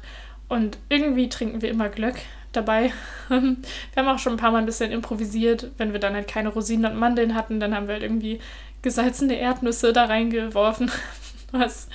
[0.48, 2.16] Und irgendwie trinken wir immer Glöck
[2.52, 2.92] dabei.
[3.28, 3.56] wir
[3.96, 5.70] haben auch schon ein paar Mal ein bisschen improvisiert.
[5.76, 8.40] Wenn wir dann halt keine Rosinen und Mandeln hatten, dann haben wir halt irgendwie
[8.82, 10.90] gesalzene Erdnüsse da reingeworfen,
[11.52, 11.88] was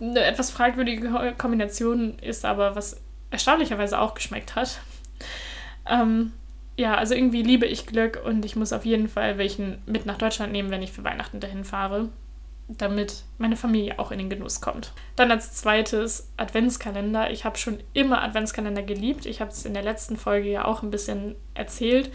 [0.00, 4.80] eine etwas fragwürdige Kombination ist, aber was erstaunlicherweise auch geschmeckt hat.
[5.88, 6.32] Ähm,
[6.76, 10.18] ja, also irgendwie liebe ich Glück und ich muss auf jeden Fall welchen mit nach
[10.18, 12.10] Deutschland nehmen, wenn ich für Weihnachten dahin fahre,
[12.68, 14.92] damit meine Familie auch in den Genuss kommt.
[15.14, 17.30] Dann als zweites Adventskalender.
[17.30, 19.24] Ich habe schon immer Adventskalender geliebt.
[19.24, 22.10] Ich habe es in der letzten Folge ja auch ein bisschen erzählt.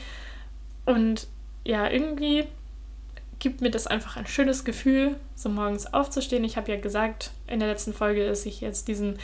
[0.85, 1.27] Und
[1.65, 2.45] ja, irgendwie
[3.41, 6.43] gibt mir das einfach ein schönes Gefühl, so morgens aufzustehen.
[6.43, 9.17] Ich habe ja gesagt in der letzten Folge, dass ich jetzt diesen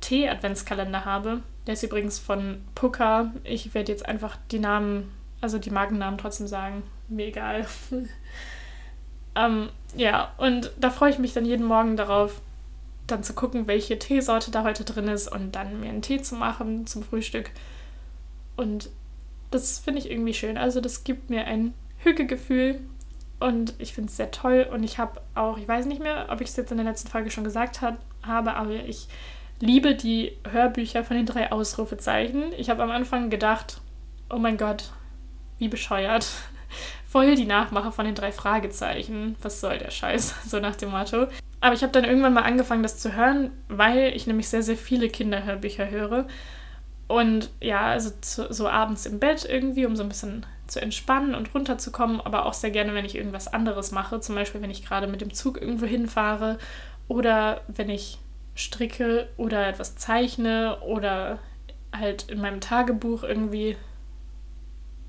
[0.00, 1.42] Tee-Adventskalender habe.
[1.66, 3.32] Der ist übrigens von Puka.
[3.44, 5.12] Ich werde jetzt einfach die Namen,
[5.42, 6.82] also die Markennamen trotzdem sagen.
[7.08, 7.66] Mir egal.
[9.36, 12.40] ähm, ja, und da freue ich mich dann jeden Morgen darauf,
[13.06, 16.36] dann zu gucken, welche Teesorte da heute drin ist und dann mir einen Tee zu
[16.36, 17.50] machen zum Frühstück.
[18.56, 18.88] Und
[19.50, 20.56] das finde ich irgendwie schön.
[20.56, 22.80] Also das gibt mir ein Hügegefühl
[23.38, 24.66] und ich finde es sehr toll.
[24.70, 27.08] Und ich habe auch, ich weiß nicht mehr, ob ich es jetzt in der letzten
[27.08, 29.08] Folge schon gesagt hat, habe, aber ich
[29.60, 32.52] liebe die Hörbücher von den drei Ausrufezeichen.
[32.56, 33.80] Ich habe am Anfang gedacht,
[34.30, 34.90] oh mein Gott,
[35.58, 36.26] wie bescheuert.
[37.08, 39.36] Voll die Nachmacher von den drei Fragezeichen.
[39.42, 40.34] Was soll der Scheiß?
[40.46, 41.26] So nach dem Motto.
[41.60, 44.76] Aber ich habe dann irgendwann mal angefangen, das zu hören, weil ich nämlich sehr, sehr
[44.76, 46.26] viele Kinderhörbücher höre.
[47.08, 51.34] Und ja, also zu, so abends im Bett irgendwie, um so ein bisschen zu entspannen
[51.34, 54.20] und runterzukommen, aber auch sehr gerne, wenn ich irgendwas anderes mache.
[54.20, 56.58] Zum Beispiel, wenn ich gerade mit dem Zug irgendwo hinfahre
[57.08, 58.18] oder wenn ich
[58.54, 61.38] stricke oder etwas zeichne oder
[61.94, 63.76] halt in meinem Tagebuch irgendwie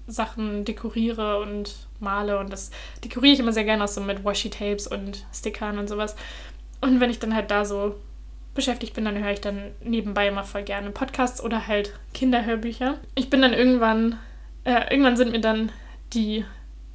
[0.05, 2.71] Sachen dekoriere und male und das
[3.03, 6.15] dekoriere ich immer sehr gerne auch so mit Washi-Tapes und Stickern und sowas.
[6.81, 7.95] Und wenn ich dann halt da so
[8.53, 12.95] beschäftigt bin, dann höre ich dann nebenbei immer voll gerne Podcasts oder halt Kinderhörbücher.
[13.15, 14.17] Ich bin dann irgendwann,
[14.67, 15.71] äh, irgendwann sind mir dann
[16.13, 16.43] die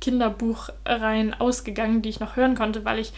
[0.01, 3.13] Kinderbuchreihen ausgegangen, die ich noch hören konnte, weil ich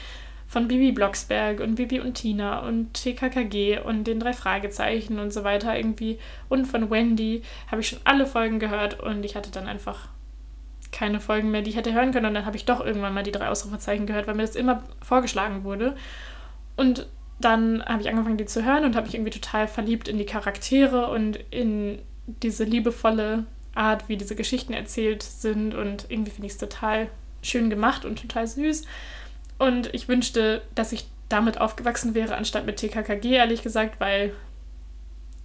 [0.47, 5.43] von Bibi Blocksberg und Bibi und Tina und TKKG und den drei Fragezeichen und so
[5.43, 9.67] weiter irgendwie und von Wendy habe ich schon alle Folgen gehört und ich hatte dann
[9.67, 10.09] einfach
[10.93, 12.27] keine Folgen mehr, die ich hätte hören können.
[12.27, 14.85] Und dann habe ich doch irgendwann mal die drei Ausrufezeichen gehört, weil mir das immer
[15.03, 15.97] vorgeschlagen wurde.
[16.77, 17.09] Und
[17.41, 20.27] dann habe ich angefangen, die zu hören und habe mich irgendwie total verliebt in die
[20.27, 23.45] Charaktere und in diese liebevolle
[23.75, 27.09] Art, wie diese Geschichten erzählt sind und irgendwie finde ich es total
[27.43, 28.85] schön gemacht und total süß.
[29.59, 34.33] Und ich wünschte, dass ich damit aufgewachsen wäre, anstatt mit TKKG, ehrlich gesagt, weil,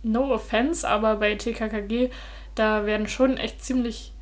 [0.04, 2.10] no offense, aber bei TKKG,
[2.56, 4.14] da werden schon echt ziemlich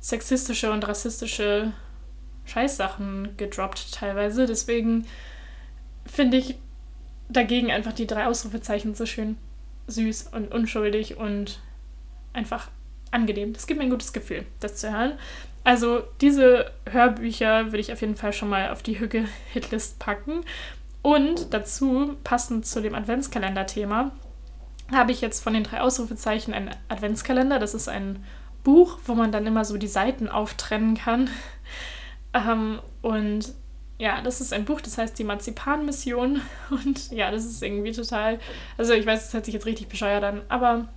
[0.00, 1.72] sexistische und rassistische
[2.44, 4.46] Scheißsachen gedroppt teilweise.
[4.46, 5.06] Deswegen
[6.06, 6.56] finde ich
[7.28, 9.36] dagegen einfach die drei Ausrufezeichen so schön
[9.86, 11.60] süß und unschuldig und
[12.32, 12.68] einfach
[13.14, 13.52] angenehm.
[13.52, 15.12] Das gibt mir ein gutes Gefühl, das zu hören.
[15.62, 20.44] Also diese Hörbücher würde ich auf jeden Fall schon mal auf die Hüge-Hitlist packen.
[21.00, 24.12] Und dazu, passend zu dem Adventskalender-Thema,
[24.92, 27.58] habe ich jetzt von den drei Ausrufezeichen einen Adventskalender.
[27.58, 28.24] Das ist ein
[28.62, 31.30] Buch, wo man dann immer so die Seiten auftrennen kann.
[32.34, 33.54] ähm, und
[33.98, 36.40] ja, das ist ein Buch, das heißt die Marzipan-Mission.
[36.70, 38.40] Und ja, das ist irgendwie total.
[38.76, 40.88] Also, ich weiß, das hört sich jetzt richtig bescheuert an, aber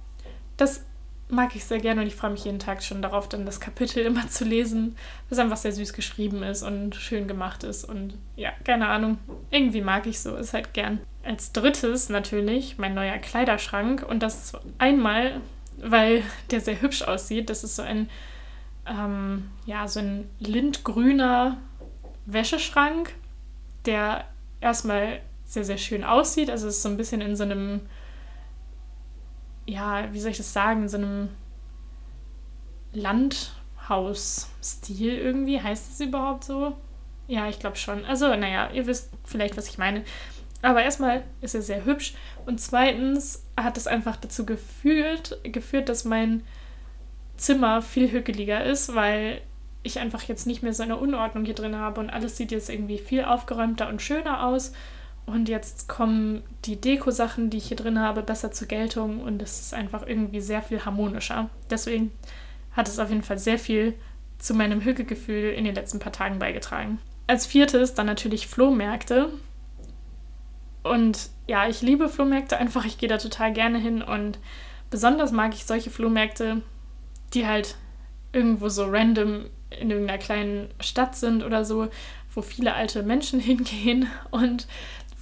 [0.57, 0.83] das
[1.29, 3.99] mag ich sehr gerne und ich freue mich jeden Tag schon darauf, dann das Kapitel
[4.05, 4.95] immer zu lesen,
[5.29, 7.83] was einfach sehr süß geschrieben ist und schön gemacht ist.
[7.83, 9.17] Und ja, keine Ahnung,
[9.51, 10.99] irgendwie mag ich so, ist halt gern.
[11.23, 15.41] Als drittes natürlich mein neuer Kleiderschrank und das einmal,
[15.77, 17.49] weil der sehr hübsch aussieht.
[17.49, 18.09] Das ist so ein,
[18.85, 21.57] ähm, ja, so ein lindgrüner
[22.25, 23.13] Wäscheschrank,
[23.85, 24.23] der
[24.61, 26.49] erstmal sehr, sehr schön aussieht.
[26.49, 27.81] Also es ist so ein bisschen in so einem
[29.67, 31.29] ja, wie soll ich das sagen, so einem
[32.93, 35.61] Landhausstil irgendwie.
[35.61, 36.75] Heißt es überhaupt so?
[37.27, 38.05] Ja, ich glaube schon.
[38.05, 40.03] Also, naja, ihr wisst vielleicht, was ich meine.
[40.61, 42.15] Aber erstmal ist er sehr hübsch
[42.45, 46.43] und zweitens hat es einfach dazu geführt, geführt, dass mein
[47.35, 49.41] Zimmer viel hügeliger ist, weil
[49.83, 52.69] ich einfach jetzt nicht mehr so eine Unordnung hier drin habe und alles sieht jetzt
[52.69, 54.73] irgendwie viel aufgeräumter und schöner aus.
[55.27, 59.59] Und jetzt kommen die Deko-Sachen, die ich hier drin habe, besser zur Geltung und es
[59.59, 61.49] ist einfach irgendwie sehr viel harmonischer.
[61.69, 62.11] Deswegen
[62.71, 63.93] hat es auf jeden Fall sehr viel
[64.37, 66.99] zu meinem Hückegefühl in den letzten paar Tagen beigetragen.
[67.27, 69.29] Als viertes dann natürlich Flohmärkte.
[70.83, 74.39] Und ja, ich liebe Flohmärkte einfach, ich gehe da total gerne hin und
[74.89, 76.61] besonders mag ich solche Flohmärkte,
[77.33, 77.75] die halt
[78.31, 79.47] irgendwo so random
[79.77, 81.89] in irgendeiner kleinen Stadt sind oder so,
[82.33, 84.67] wo viele alte Menschen hingehen und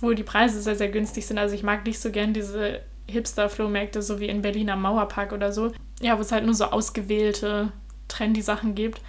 [0.06, 1.38] wo die Preise sehr, sehr günstig sind.
[1.38, 5.52] Also ich mag nicht so gern diese Hipster-Flohmärkte, so wie in Berlin am Mauerpark oder
[5.52, 5.72] so.
[6.02, 7.72] Ja, wo es halt nur so ausgewählte,
[8.08, 9.02] trendy Sachen gibt.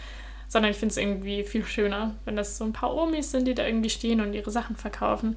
[0.48, 3.54] Sondern ich finde es irgendwie viel schöner, wenn das so ein paar Omis sind, die
[3.54, 5.36] da irgendwie stehen und ihre Sachen verkaufen.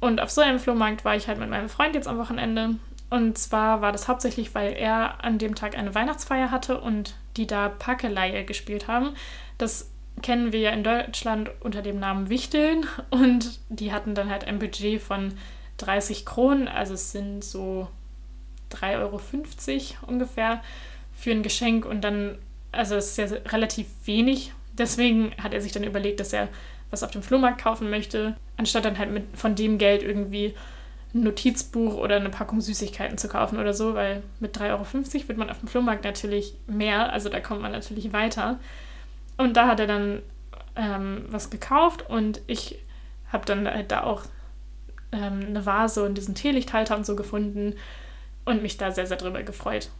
[0.00, 2.76] Und auf so einem Flohmarkt war ich halt mit meinem Freund jetzt am Wochenende.
[3.08, 7.46] Und zwar war das hauptsächlich, weil er an dem Tag eine Weihnachtsfeier hatte und die
[7.46, 9.10] da Packeleihe gespielt haben.
[9.58, 9.91] Das
[10.22, 14.58] kennen wir ja in Deutschland unter dem Namen Wichteln und die hatten dann halt ein
[14.58, 15.34] Budget von
[15.78, 17.88] 30 Kronen, also es sind so
[18.72, 19.20] 3,50 Euro
[20.06, 20.62] ungefähr
[21.12, 22.38] für ein Geschenk und dann,
[22.70, 24.52] also es ist ja relativ wenig.
[24.78, 26.48] Deswegen hat er sich dann überlegt, dass er
[26.90, 30.54] was auf dem Flohmarkt kaufen möchte, anstatt dann halt mit von dem Geld irgendwie
[31.14, 35.38] ein Notizbuch oder eine Packung Süßigkeiten zu kaufen oder so, weil mit 3,50 Euro wird
[35.38, 38.58] man auf dem Flohmarkt natürlich mehr, also da kommt man natürlich weiter.
[39.36, 40.22] Und da hat er dann
[40.76, 42.78] ähm, was gekauft und ich
[43.30, 44.22] habe dann halt da auch
[45.10, 47.74] ähm, eine Vase und diesen Teelichthalter und so gefunden
[48.44, 49.90] und mich da sehr, sehr drüber gefreut,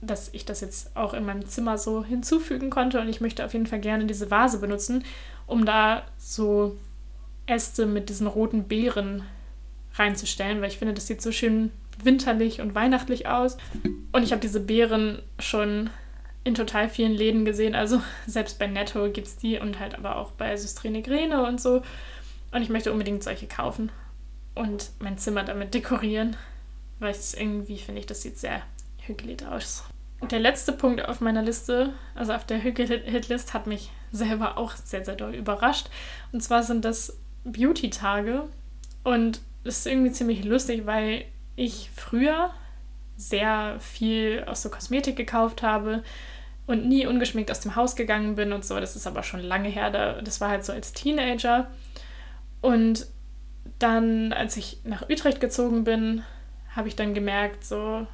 [0.00, 3.00] dass ich das jetzt auch in meinem Zimmer so hinzufügen konnte.
[3.00, 5.04] Und ich möchte auf jeden Fall gerne diese Vase benutzen,
[5.46, 6.76] um da so
[7.46, 9.22] Äste mit diesen roten Beeren
[9.94, 11.70] reinzustellen, weil ich finde, das sieht so schön
[12.02, 13.58] winterlich und weihnachtlich aus.
[14.12, 15.90] Und ich habe diese Beeren schon
[16.44, 17.74] in total vielen Läden gesehen.
[17.74, 21.60] Also selbst bei Netto gibt es die und halt aber auch bei Systrene Grene und
[21.60, 21.82] so.
[22.50, 23.90] Und ich möchte unbedingt solche kaufen
[24.54, 26.36] und mein Zimmer damit dekorieren,
[26.98, 28.62] weil es irgendwie finde ich, das sieht sehr
[28.98, 29.84] hügelig aus.
[30.30, 35.04] Der letzte Punkt auf meiner Liste, also auf der Hügel-Hitlist, hat mich selber auch sehr,
[35.04, 35.88] sehr doll überrascht.
[36.30, 38.44] Und zwar sind das Beauty-Tage.
[39.02, 41.24] Und das ist irgendwie ziemlich lustig, weil
[41.56, 42.50] ich früher
[43.16, 46.04] sehr viel aus so Kosmetik gekauft habe
[46.66, 48.78] und nie ungeschminkt aus dem Haus gegangen bin und so.
[48.78, 49.90] Das ist aber schon lange her.
[50.22, 51.70] Das war halt so als Teenager.
[52.60, 53.06] Und
[53.78, 56.22] dann, als ich nach Utrecht gezogen bin,
[56.74, 58.06] habe ich dann gemerkt, so,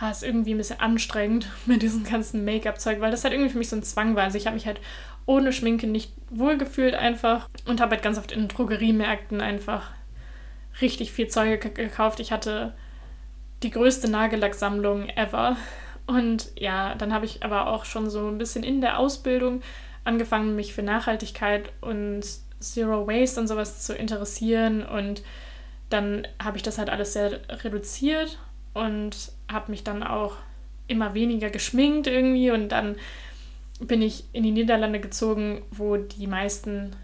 [0.00, 3.58] ha, ist irgendwie ein bisschen anstrengend mit diesem ganzen Make-up-Zeug, weil das halt irgendwie für
[3.58, 4.24] mich so ein Zwang war.
[4.24, 4.80] Also ich habe mich halt
[5.26, 9.90] ohne Schminke nicht wohlgefühlt einfach und habe halt ganz oft in Drogeriemärkten einfach
[10.80, 12.20] richtig viel Zeug gekauft.
[12.20, 12.74] Ich hatte
[13.62, 15.56] die größte Nagellacksammlung ever.
[16.06, 19.62] Und ja, dann habe ich aber auch schon so ein bisschen in der Ausbildung
[20.04, 22.22] angefangen, mich für Nachhaltigkeit und
[22.58, 24.84] Zero Waste und sowas zu interessieren.
[24.84, 25.22] Und
[25.88, 28.38] dann habe ich das halt alles sehr reduziert
[28.74, 30.36] und habe mich dann auch
[30.88, 32.50] immer weniger geschminkt irgendwie.
[32.50, 32.96] Und dann
[33.80, 36.94] bin ich in die Niederlande gezogen, wo die meisten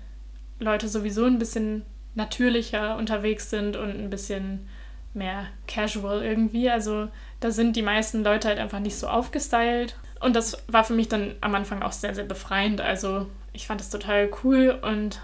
[0.59, 1.83] Leute sowieso ein bisschen
[2.15, 4.69] natürlicher unterwegs sind und ein bisschen
[5.15, 6.71] mehr casual irgendwie.
[6.71, 7.09] Also
[7.41, 9.97] da sind die meisten Leute halt einfach nicht so aufgestylt.
[10.21, 12.81] Und das war für mich dann am Anfang auch sehr, sehr befreiend.
[12.81, 15.21] Also ich fand es total cool und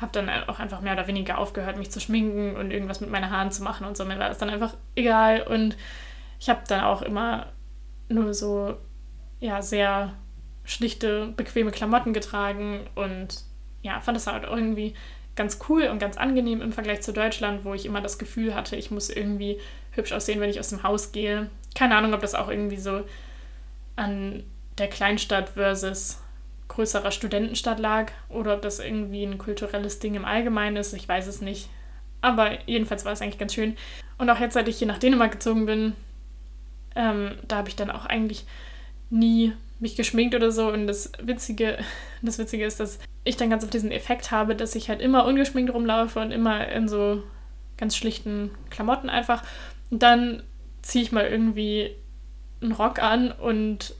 [0.00, 3.30] habe dann auch einfach mehr oder weniger aufgehört, mich zu schminken und irgendwas mit meinen
[3.30, 4.04] Haaren zu machen und so.
[4.04, 5.42] Mir war das dann einfach egal.
[5.42, 5.76] Und
[6.38, 7.46] ich habe dann auch immer
[8.08, 8.76] nur so,
[9.40, 10.12] ja, sehr
[10.64, 13.42] schlichte, bequeme Klamotten getragen und
[13.82, 14.94] ja, fand das halt irgendwie
[15.36, 18.74] ganz cool und ganz angenehm im Vergleich zu Deutschland, wo ich immer das Gefühl hatte,
[18.74, 19.60] ich muss irgendwie
[19.96, 21.50] hübsch aussehen, wenn ich aus dem Haus gehe.
[21.74, 23.02] Keine Ahnung, ob das auch irgendwie so
[23.96, 24.44] an
[24.78, 26.18] der Kleinstadt versus
[26.68, 30.92] größerer Studentenstadt lag oder ob das irgendwie ein kulturelles Ding im Allgemeinen ist.
[30.92, 31.68] Ich weiß es nicht.
[32.20, 33.76] Aber jedenfalls war es eigentlich ganz schön.
[34.18, 35.94] Und auch jetzt, seit ich hier nach Dänemark gezogen bin,
[36.94, 38.46] ähm, da habe ich dann auch eigentlich
[39.10, 40.72] nie mich geschminkt oder so.
[40.72, 41.78] Und das Witzige,
[42.22, 45.24] das Witzige ist, dass ich dann ganz auf diesen Effekt habe, dass ich halt immer
[45.24, 47.22] ungeschminkt rumlaufe und immer in so
[47.76, 49.42] ganz schlichten Klamotten einfach.
[49.90, 50.42] Dann
[50.82, 51.90] ziehe ich mal irgendwie
[52.60, 53.94] einen Rock an und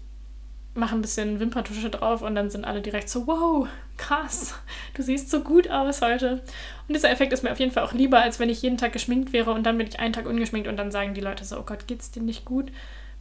[0.75, 3.67] mache ein bisschen Wimperntusche drauf und dann sind alle direkt so, wow,
[3.97, 4.55] krass,
[4.95, 6.43] du siehst so gut aus heute.
[6.87, 8.93] Und dieser Effekt ist mir auf jeden Fall auch lieber, als wenn ich jeden Tag
[8.93, 11.59] geschminkt wäre und dann bin ich einen Tag ungeschminkt und dann sagen die Leute so,
[11.59, 12.71] oh Gott, geht's dir nicht gut?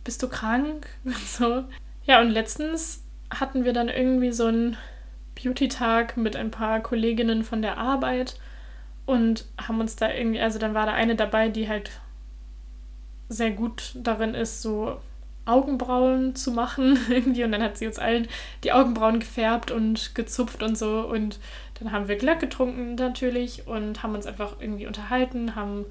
[0.03, 0.87] Bist du krank?
[1.03, 1.63] Und so.
[2.05, 4.77] Ja, und letztens hatten wir dann irgendwie so einen
[5.33, 8.39] Beauty-Tag mit ein paar Kolleginnen von der Arbeit
[9.07, 11.89] und haben uns da irgendwie, also dann war da eine dabei, die halt
[13.29, 14.99] sehr gut darin ist, so
[15.45, 18.27] Augenbrauen zu machen irgendwie und dann hat sie uns allen
[18.63, 21.39] die Augenbrauen gefärbt und gezupft und so und
[21.79, 25.85] dann haben wir Glöck getrunken natürlich und haben uns einfach irgendwie unterhalten, haben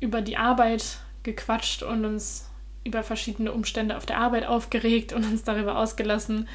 [0.00, 2.50] über die Arbeit gequatscht und uns
[2.84, 6.48] über verschiedene Umstände auf der Arbeit aufgeregt und uns darüber ausgelassen.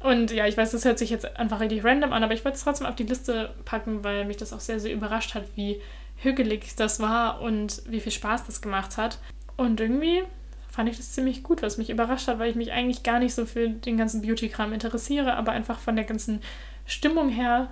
[0.00, 2.56] Und ja, ich weiß, das hört sich jetzt einfach richtig random an, aber ich wollte
[2.56, 5.80] es trotzdem auf die Liste packen, weil mich das auch sehr, sehr überrascht hat, wie
[6.16, 9.18] hügelig das war und wie viel Spaß das gemacht hat.
[9.56, 10.22] Und irgendwie
[10.70, 13.34] fand ich das ziemlich gut, was mich überrascht hat, weil ich mich eigentlich gar nicht
[13.34, 16.40] so für den ganzen Beauty-Kram interessiere, aber einfach von der ganzen
[16.86, 17.68] Stimmung her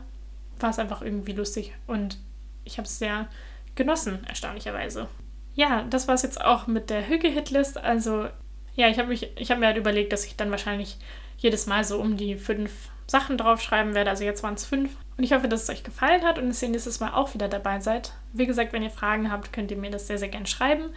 [0.61, 2.19] war es einfach irgendwie lustig und
[2.65, 3.29] ich habe es sehr
[3.75, 5.09] genossen, erstaunlicherweise.
[5.55, 7.77] Ja, das war es jetzt auch mit der Hüge-Hitlist.
[7.77, 8.29] Also,
[8.75, 10.97] ja, ich habe hab mir halt überlegt, dass ich dann wahrscheinlich
[11.39, 12.71] jedes Mal so um die fünf
[13.07, 14.11] Sachen draufschreiben werde.
[14.11, 14.91] Also jetzt waren es fünf.
[15.17, 17.49] Und ich hoffe, dass es euch gefallen hat und dass ihr nächstes Mal auch wieder
[17.49, 18.13] dabei seid.
[18.33, 20.91] Wie gesagt, wenn ihr Fragen habt, könnt ihr mir das sehr, sehr gerne schreiben.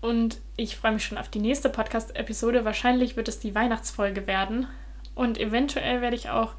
[0.00, 2.64] Und ich freue mich schon auf die nächste Podcast-Episode.
[2.64, 4.66] Wahrscheinlich wird es die Weihnachtsfolge werden.
[5.14, 6.52] Und eventuell werde ich auch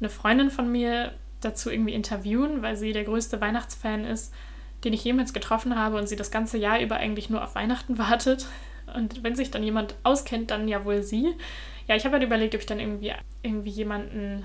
[0.00, 4.32] eine Freundin von mir dazu irgendwie interviewen, weil sie der größte Weihnachtsfan ist,
[4.84, 7.98] den ich jemals getroffen habe und sie das ganze Jahr über eigentlich nur auf Weihnachten
[7.98, 8.46] wartet.
[8.94, 11.34] Und wenn sich dann jemand auskennt, dann ja wohl sie.
[11.92, 13.12] Ja, ich habe halt überlegt, ob ich dann irgendwie,
[13.42, 14.44] irgendwie jemanden,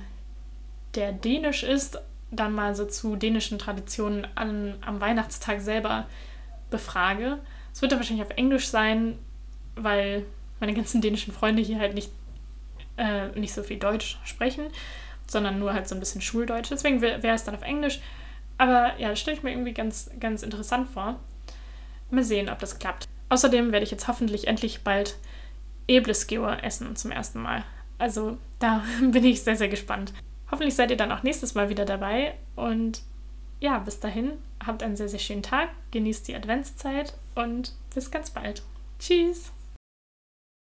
[0.95, 1.98] der dänisch ist,
[2.30, 6.08] dann mal so zu dänischen Traditionen an, am Weihnachtstag selber
[6.70, 7.39] befrage.
[7.72, 9.18] Es wird dann wahrscheinlich auf Englisch sein,
[9.76, 10.26] weil
[10.60, 12.12] meine ganzen dänischen Freunde hier halt nicht,
[12.98, 14.66] äh, nicht so viel Deutsch sprechen
[15.26, 16.70] sondern nur halt so ein bisschen Schuldeutsch.
[16.70, 18.00] Deswegen wäre es dann auf Englisch.
[18.58, 21.20] Aber ja, das stelle ich mir irgendwie ganz, ganz interessant vor.
[22.10, 23.08] Mal sehen, ob das klappt.
[23.30, 25.18] Außerdem werde ich jetzt hoffentlich endlich bald
[25.88, 27.64] Eblesgewer essen zum ersten Mal.
[27.98, 30.14] Also da bin ich sehr, sehr gespannt.
[30.52, 32.36] Hoffentlich seid ihr dann auch nächstes Mal wieder dabei.
[32.56, 33.02] Und
[33.60, 34.34] ja, bis dahin,
[34.66, 38.64] habt einen sehr, sehr schönen Tag, genießt die Adventszeit und bis ganz bald.
[39.00, 39.52] Tschüss!